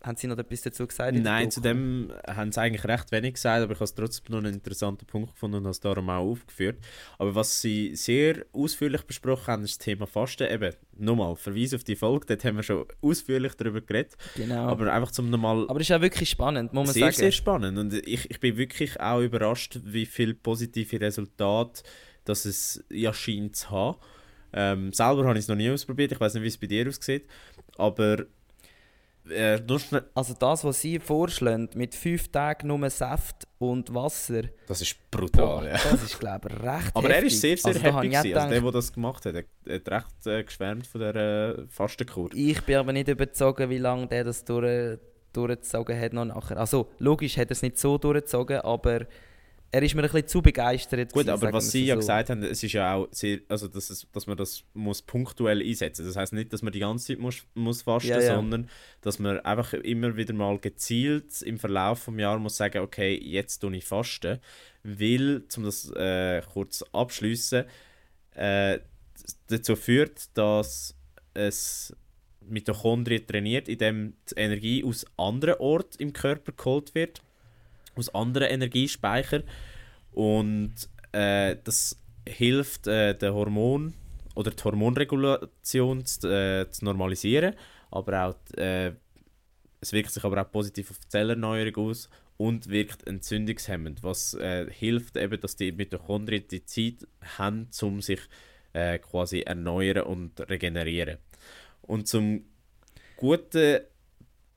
[0.06, 1.18] haben Sie noch etwas dazu gesagt?
[1.18, 4.44] Nein, zu dem haben Sie eigentlich recht wenig gesagt, aber ich habe es trotzdem noch
[4.44, 6.78] einen interessanten Punkt gefunden und habe es darum auch aufgeführt.
[7.18, 10.52] Aber was Sie sehr ausführlich besprochen haben, ist das Thema Fasten.
[10.52, 14.14] Eben, nochmal, Verweis auf die Folge, dort haben wir schon ausführlich darüber geredet.
[14.36, 14.68] Genau.
[14.68, 15.66] Aber einfach zum normal...
[15.70, 17.16] Aber es ist auch wirklich spannend, muss man sehr, sagen.
[17.16, 21.84] Sehr, sehr spannend und ich, ich bin wirklich auch überrascht, wie viele positive Resultate
[22.26, 23.98] dass es ja scheint zu haben.
[24.52, 26.88] Ähm, selber habe ich es noch nie ausprobiert, ich weiß nicht, wie es bei dir
[26.88, 27.28] aussieht,
[27.78, 28.26] aber
[29.30, 29.62] äh,
[30.14, 34.44] also das, was sie vorschlagen, mit fünf Tagen nur Saft und Wasser.
[34.68, 35.74] Das ist brutal, boah, ja.
[35.74, 37.16] Das ist, glaube ich, recht Aber heftig.
[37.16, 38.38] er ist sehr, sehr also, happy gewesen.
[38.38, 42.30] Also der, der das gemacht hat, hat recht äh, geschwärmt von der äh, Fastenkur.
[42.34, 45.00] Ich bin aber nicht überzeugt, wie lange der das durch,
[45.34, 46.58] durchgezogen hat noch nachher.
[46.58, 49.06] Also logisch hat er es nicht so durchgezogen, aber
[49.76, 51.12] er ist mir ein bisschen zu begeistert.
[51.12, 51.88] Gut, gewesen, aber was Sie so.
[51.88, 55.02] ja gesagt haben, es ist ja auch sehr, also dass, es, dass man das muss
[55.02, 56.06] punktuell einsetzen.
[56.06, 58.36] Das heißt nicht, dass man die ganze Zeit muss, muss fasten, ja, ja.
[58.36, 58.70] sondern
[59.02, 63.60] dass man einfach immer wieder mal gezielt im Verlauf des Jahres muss sagen, okay, jetzt
[63.60, 64.40] tue ich fasten,
[64.84, 67.66] weil, um das äh, kurz abschließen,
[68.36, 68.80] äh,
[69.48, 70.96] dazu führt, dass
[71.34, 71.94] es
[72.48, 77.25] Mitochondrien trainiert, indem die Energie aus anderen Orten im Körper geholt wird
[77.96, 79.44] aus anderen Energiespeichern.
[80.12, 80.74] Und
[81.12, 83.94] äh, das hilft, äh, den Hormon
[84.36, 87.56] oder die Hormonregulation zu, äh, zu normalisieren.
[87.92, 88.94] Aber auch, äh,
[89.82, 94.70] es wirkt sich aber auch positiv auf die Zellerneuerung aus und wirkt entzündungshemmend, was äh,
[94.70, 98.20] hilft eben, dass die Mitochondrien die Zeit haben, um sich
[98.74, 101.18] äh, quasi erneuern und regenerieren.
[101.82, 102.44] Und zum
[103.16, 103.80] guten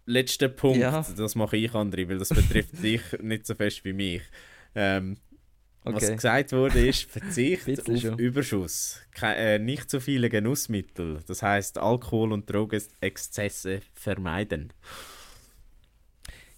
[0.09, 1.05] letzter Punkt, ja.
[1.17, 4.23] das mache ich, André, weil das betrifft dich nicht so fest wie mich.
[4.75, 5.17] Ähm,
[5.85, 5.97] okay.
[5.97, 8.19] Was gesagt wurde, ist Verzicht auf schon.
[8.19, 9.01] Überschuss.
[9.13, 11.21] Ke äh, nicht zu viele Genussmittel.
[11.27, 14.73] Das heißt Alkohol und Drogenexzesse vermeiden.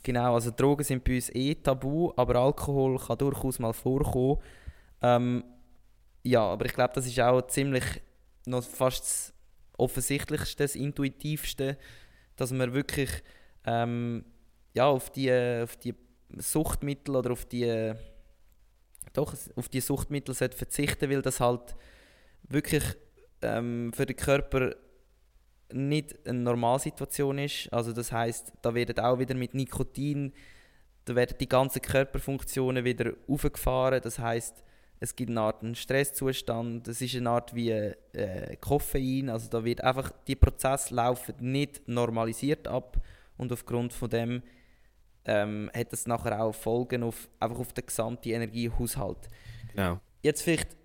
[0.03, 4.38] Genau, also Drogen sind bei uns eh tabu, aber Alkohol kann durchaus mal vorkommen.
[5.03, 5.44] Ähm,
[6.22, 7.84] ja, aber ich glaube, das ist auch ziemlich
[8.46, 9.34] noch fast das
[9.76, 11.76] offensichtlichste, das intuitivste,
[12.36, 13.11] dass man wirklich
[13.64, 14.24] ähm,
[14.74, 15.94] ja, auf, die, auf die
[16.36, 17.94] Suchtmittel oder auf die,
[19.12, 21.74] doch, auf die Suchtmittel sollte verzichten, weil das halt
[22.44, 22.84] wirklich
[23.42, 24.74] ähm, für den Körper
[25.72, 27.72] nicht eine Normalsituation ist.
[27.72, 30.32] Also das heißt, da werden auch wieder mit Nikotin,
[31.04, 34.00] da werden die ganzen Körperfunktionen wieder aufgefahren.
[34.02, 34.62] Das heißt,
[35.00, 39.64] es gibt eine Art einen Stresszustand, es ist eine Art wie äh, Koffein, also da
[39.64, 43.00] wird einfach, die Prozesse laufen nicht normalisiert ab
[43.41, 44.43] und aufgrund von dem
[45.24, 49.29] ähm, hat es nachher auch Folgen auf, einfach auf den gesamten Energiehaushalt.
[49.75, 50.00] Genau.
[50.22, 50.76] Jetzt vielleicht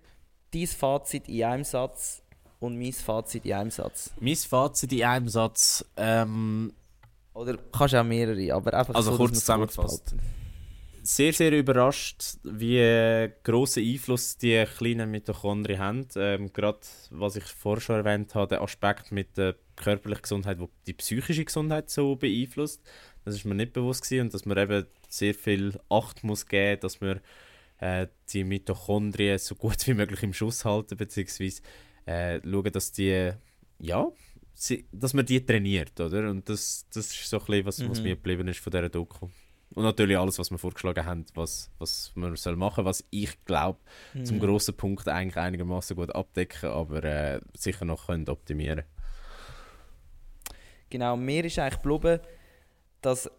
[0.52, 2.22] dein Fazit in einem Satz
[2.58, 4.10] und mein Fazit in einem Satz.
[4.20, 5.84] Mein Fazit in einem Satz.
[5.96, 6.72] Ähm,
[7.34, 10.14] Oder kannst du auch mehrere, aber einfach also so, kurz zusammengefasst.
[11.02, 16.08] Sehr, sehr überrascht, wie großen Einfluss die kleinen Mitochondrien haben.
[16.16, 16.80] Ähm, Gerade,
[17.10, 21.44] was ich vorher schon erwähnt habe, der Aspekt mit der körperliche Gesundheit, die die psychische
[21.44, 22.82] Gesundheit so beeinflusst.
[23.24, 26.80] Das ist mir nicht bewusst gewesen und dass man eben sehr viel Acht muss geben,
[26.80, 27.20] dass man
[27.78, 31.62] äh, die Mitochondrien so gut wie möglich im Schuss halten beziehungsweise
[32.06, 33.32] äh, schauen, dass die
[33.78, 34.12] ja
[34.56, 36.30] sie, dass man die trainiert, oder?
[36.30, 37.90] Und das, das ist so ein bisschen, was, mhm.
[37.90, 39.28] was mir geblieben ist von dieser Doku.
[39.74, 43.78] Und natürlich alles, was wir vorgeschlagen haben, was, was man soll machen was ich glaube,
[44.14, 44.24] mhm.
[44.24, 48.84] zum grossen Punkt eigentlich einigermaßen gut abdecken, aber äh, sicher noch können optimieren
[50.90, 52.20] Genau, mir ist eigentlich geblieben,
[53.00, 53.30] dass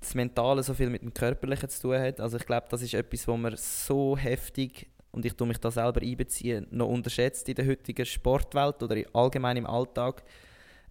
[0.00, 2.20] das Mentale so viel mit dem Körperlichen zu tun hat.
[2.20, 5.70] Also ich glaube, das ist etwas, wo man so heftig, und ich tue mich da
[5.70, 10.22] selber einbeziehen, noch unterschätzt in der heutigen Sportwelt oder allgemein im Alltag,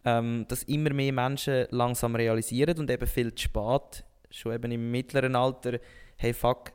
[0.06, 4.92] ähm, dass immer mehr Menschen langsam realisieren und eben viel zu spät, schon eben im
[4.92, 5.80] mittleren Alter,
[6.18, 6.72] hey fuck,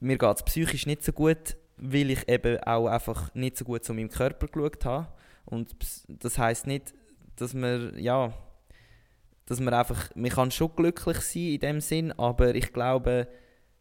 [0.00, 3.84] mir geht es psychisch nicht so gut, weil ich eben auch einfach nicht so gut
[3.84, 5.08] zu meinem Körper geschaut habe.
[5.44, 5.74] Und
[6.08, 6.94] das heißt nicht,
[7.36, 8.32] dass man, ja,
[9.46, 13.28] dass man einfach, man kann schon glücklich sein in dem Sinn, aber ich glaube,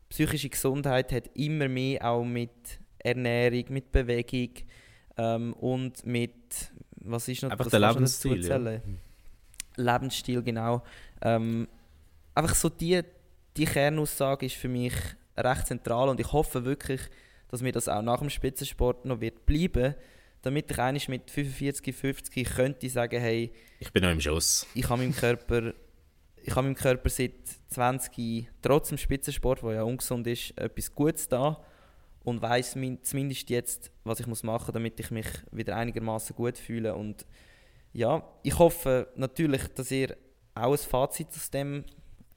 [0.09, 2.51] psychische Gesundheit hat immer mehr auch mit
[2.99, 4.49] Ernährung, mit Bewegung
[5.17, 6.33] ähm, und mit,
[6.95, 8.81] was ist noch Einfach der Lebensstil, ja.
[9.77, 10.83] Lebensstil, genau.
[11.21, 11.67] Ähm,
[12.35, 13.01] einfach so die,
[13.57, 14.93] die Kernaussage ist für mich
[15.37, 17.01] recht zentral und ich hoffe wirklich,
[17.49, 19.95] dass mir das auch nach dem Spitzensport noch wird bleiben,
[20.41, 24.65] damit ich eigentlich mit 45, 50 könnte sagen, hey, Ich bin noch im Schuss.
[24.73, 25.73] ich habe meinem Körper,
[26.43, 27.33] ich habe meinem Körper seit
[27.69, 31.63] 20, trotz dem Spitzensport, der ja ungesund ist, etwas Gutes da
[32.23, 36.95] und weiß zumindest jetzt, was ich muss machen, damit ich mich wieder einigermaßen gut fühle
[36.95, 37.25] und
[37.93, 40.15] ja, ich hoffe natürlich, dass ihr
[40.55, 41.83] auch ein Fazit aus dem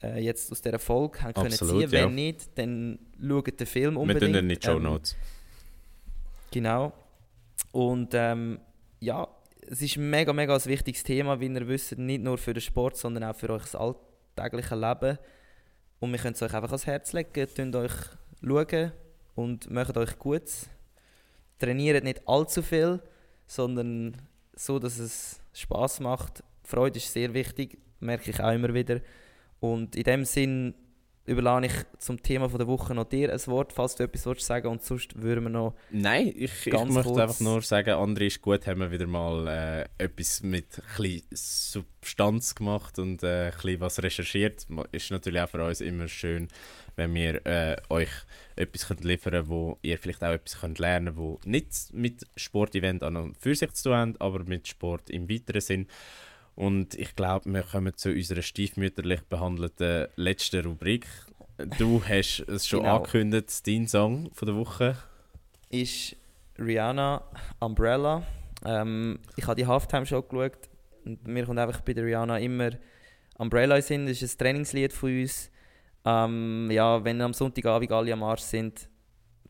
[0.03, 1.91] äh, jetzt aus dieser Folge haben können Absolut, ziehen.
[1.91, 2.09] Wenn ja.
[2.09, 4.35] nicht, dann schaut den Film Wir unbedingt.
[4.35, 5.15] tun in die Show Ähm, Notes.
[6.51, 6.91] Genau.
[7.75, 8.61] Und ähm,
[9.01, 9.27] ja,
[9.67, 12.61] es ist ein mega, mega ein wichtiges Thema, wie ihr wisst, nicht nur für den
[12.61, 15.17] Sport, sondern auch für euch das alltägliche Leben.
[15.99, 17.91] Und wir können es euch einfach ans Herz legen, könnt euch
[18.41, 18.93] schauen
[19.35, 20.49] und macht euch gut.
[21.59, 23.01] Trainiert nicht allzu viel,
[23.45, 24.21] sondern
[24.53, 26.45] so, dass es Spaß macht.
[26.63, 29.01] Freude ist sehr wichtig, merke ich auch immer wieder.
[29.59, 30.75] Und in dem Sinn
[31.25, 34.45] überlasse ich zum Thema von der Woche noch dir ein Wort, falls du etwas willst
[34.45, 38.41] sagen und sonst würden wir noch Nein, ich, ich möchte einfach nur sagen, André ist
[38.41, 43.79] gut, haben wir wieder mal äh, etwas mit ein Substanz gemacht und äh, ein bisschen
[43.79, 44.67] was recherchiert.
[44.91, 46.47] Ist natürlich auch für uns immer schön,
[46.95, 48.11] wenn wir äh, euch
[48.55, 52.25] etwas könnt liefern könnt, wo ihr vielleicht auch etwas könnt lernen könnt, wo nicht mit
[52.35, 55.87] Sportevent an und für sich zu tun hat, aber mit Sport im weiteren Sinn.
[56.55, 61.05] Und ich glaube, wir kommen zu unserer stiefmütterlich behandelten letzten Rubrik.
[61.77, 62.97] Du hast es schon Genau.
[62.97, 64.97] angekündigt, dein Song von der Woche.
[65.69, 66.15] ist
[66.57, 67.21] Rihanna
[67.59, 68.23] Umbrella.
[68.63, 70.69] Ähm, ich habe die Halftime-Show geschaut
[71.03, 72.71] und mir kommt einfach bei der Rihanna immer
[73.37, 74.05] Umbrella in Sinn.
[74.07, 75.51] Das ist ein Trainingslied von uns.
[76.05, 78.87] Ähm, ja, wenn am Sonntagabend alle am Arsch sind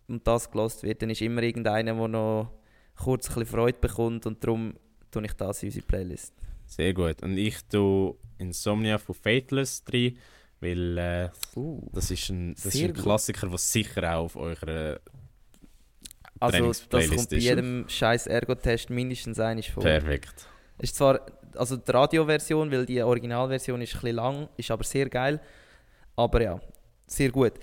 [0.08, 2.52] und das gelost wird, dann ist immer irgendeiner, der noch
[2.96, 4.74] kurz ein bisschen Freude bekommt und darum
[5.12, 6.34] tue ich das in unsere Playlist.
[6.66, 7.22] Sehr gut.
[7.24, 10.18] Und ich tue Insomnia von Fateless drin,
[10.60, 11.82] weil äh, Uh.
[11.94, 12.94] das ist ein, das ist ein.
[12.94, 15.00] Klassiker, der sicher auch auf eurer
[16.40, 19.84] Also das kommt bei jedem scheiß Ergo-Test mindestens eines vor.
[19.84, 20.48] Perfekt.
[20.80, 21.22] Ist zwar
[21.56, 25.40] also die Radioversion, weil die Originalversion ist ein bisschen lang, ist aber sehr geil.
[26.18, 26.60] Aber ja,
[27.08, 27.54] sehr gut.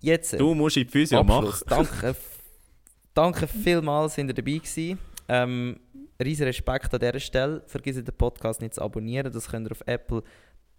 [0.00, 1.64] Jetzt äh, Du musst in die Physio Abschluss.
[1.66, 1.88] machen.
[2.00, 2.16] Danke,
[3.14, 4.98] danke vielmals, sind ihr dabei gewesen.
[5.28, 5.80] Ähm,
[6.22, 7.62] riesen Respekt an dieser Stelle.
[7.66, 9.32] Vergiss den Podcast nicht zu abonnieren.
[9.32, 10.22] Das könnt ihr auf Apple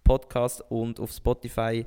[0.03, 1.85] Podcast und auf Spotify.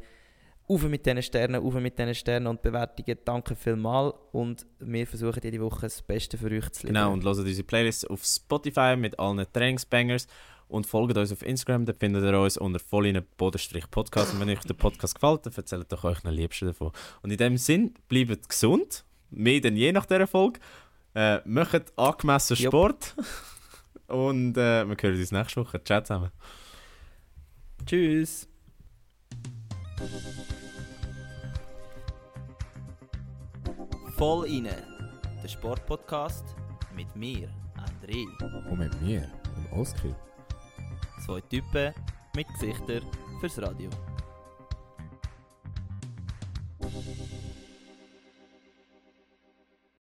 [0.68, 3.18] Auf mit diesen Sternen, auf mit diesen Sternen und Bewertungen.
[3.24, 4.14] Danke vielmals.
[4.32, 6.94] Und wir versuchen jede Woche das Beste für euch zu liefern.
[6.94, 10.28] Genau, und hört unsere Playlist auf Spotify mit allen Trainingsbangers
[10.70, 14.32] und folgt uns auf Instagram, da findet ihr uns unter vollinen Bodenstrich Podcast.
[14.32, 16.92] Und wenn euch der Podcast gefällt, dann erzählt doch euch einen Liebsten davon.
[17.22, 20.60] Und in dem Sinn, bleibt gesund, mehr denn je nach dieser Folge.
[21.14, 22.72] Äh, macht angemessen Jupp.
[22.72, 23.16] Sport.
[24.06, 25.82] Und äh, wir hören uns nächste Woche.
[25.82, 26.30] Ciao zusammen.
[27.86, 28.48] Tschüss.
[34.16, 34.76] Voll inne.
[35.42, 36.44] Der Sportpodcast
[36.94, 38.26] mit mir, André.
[38.68, 40.14] Und mit mir, dem Oskar.
[41.24, 41.94] Zwei Typen
[42.34, 43.02] mit Gesichtern
[43.40, 43.90] fürs Radio.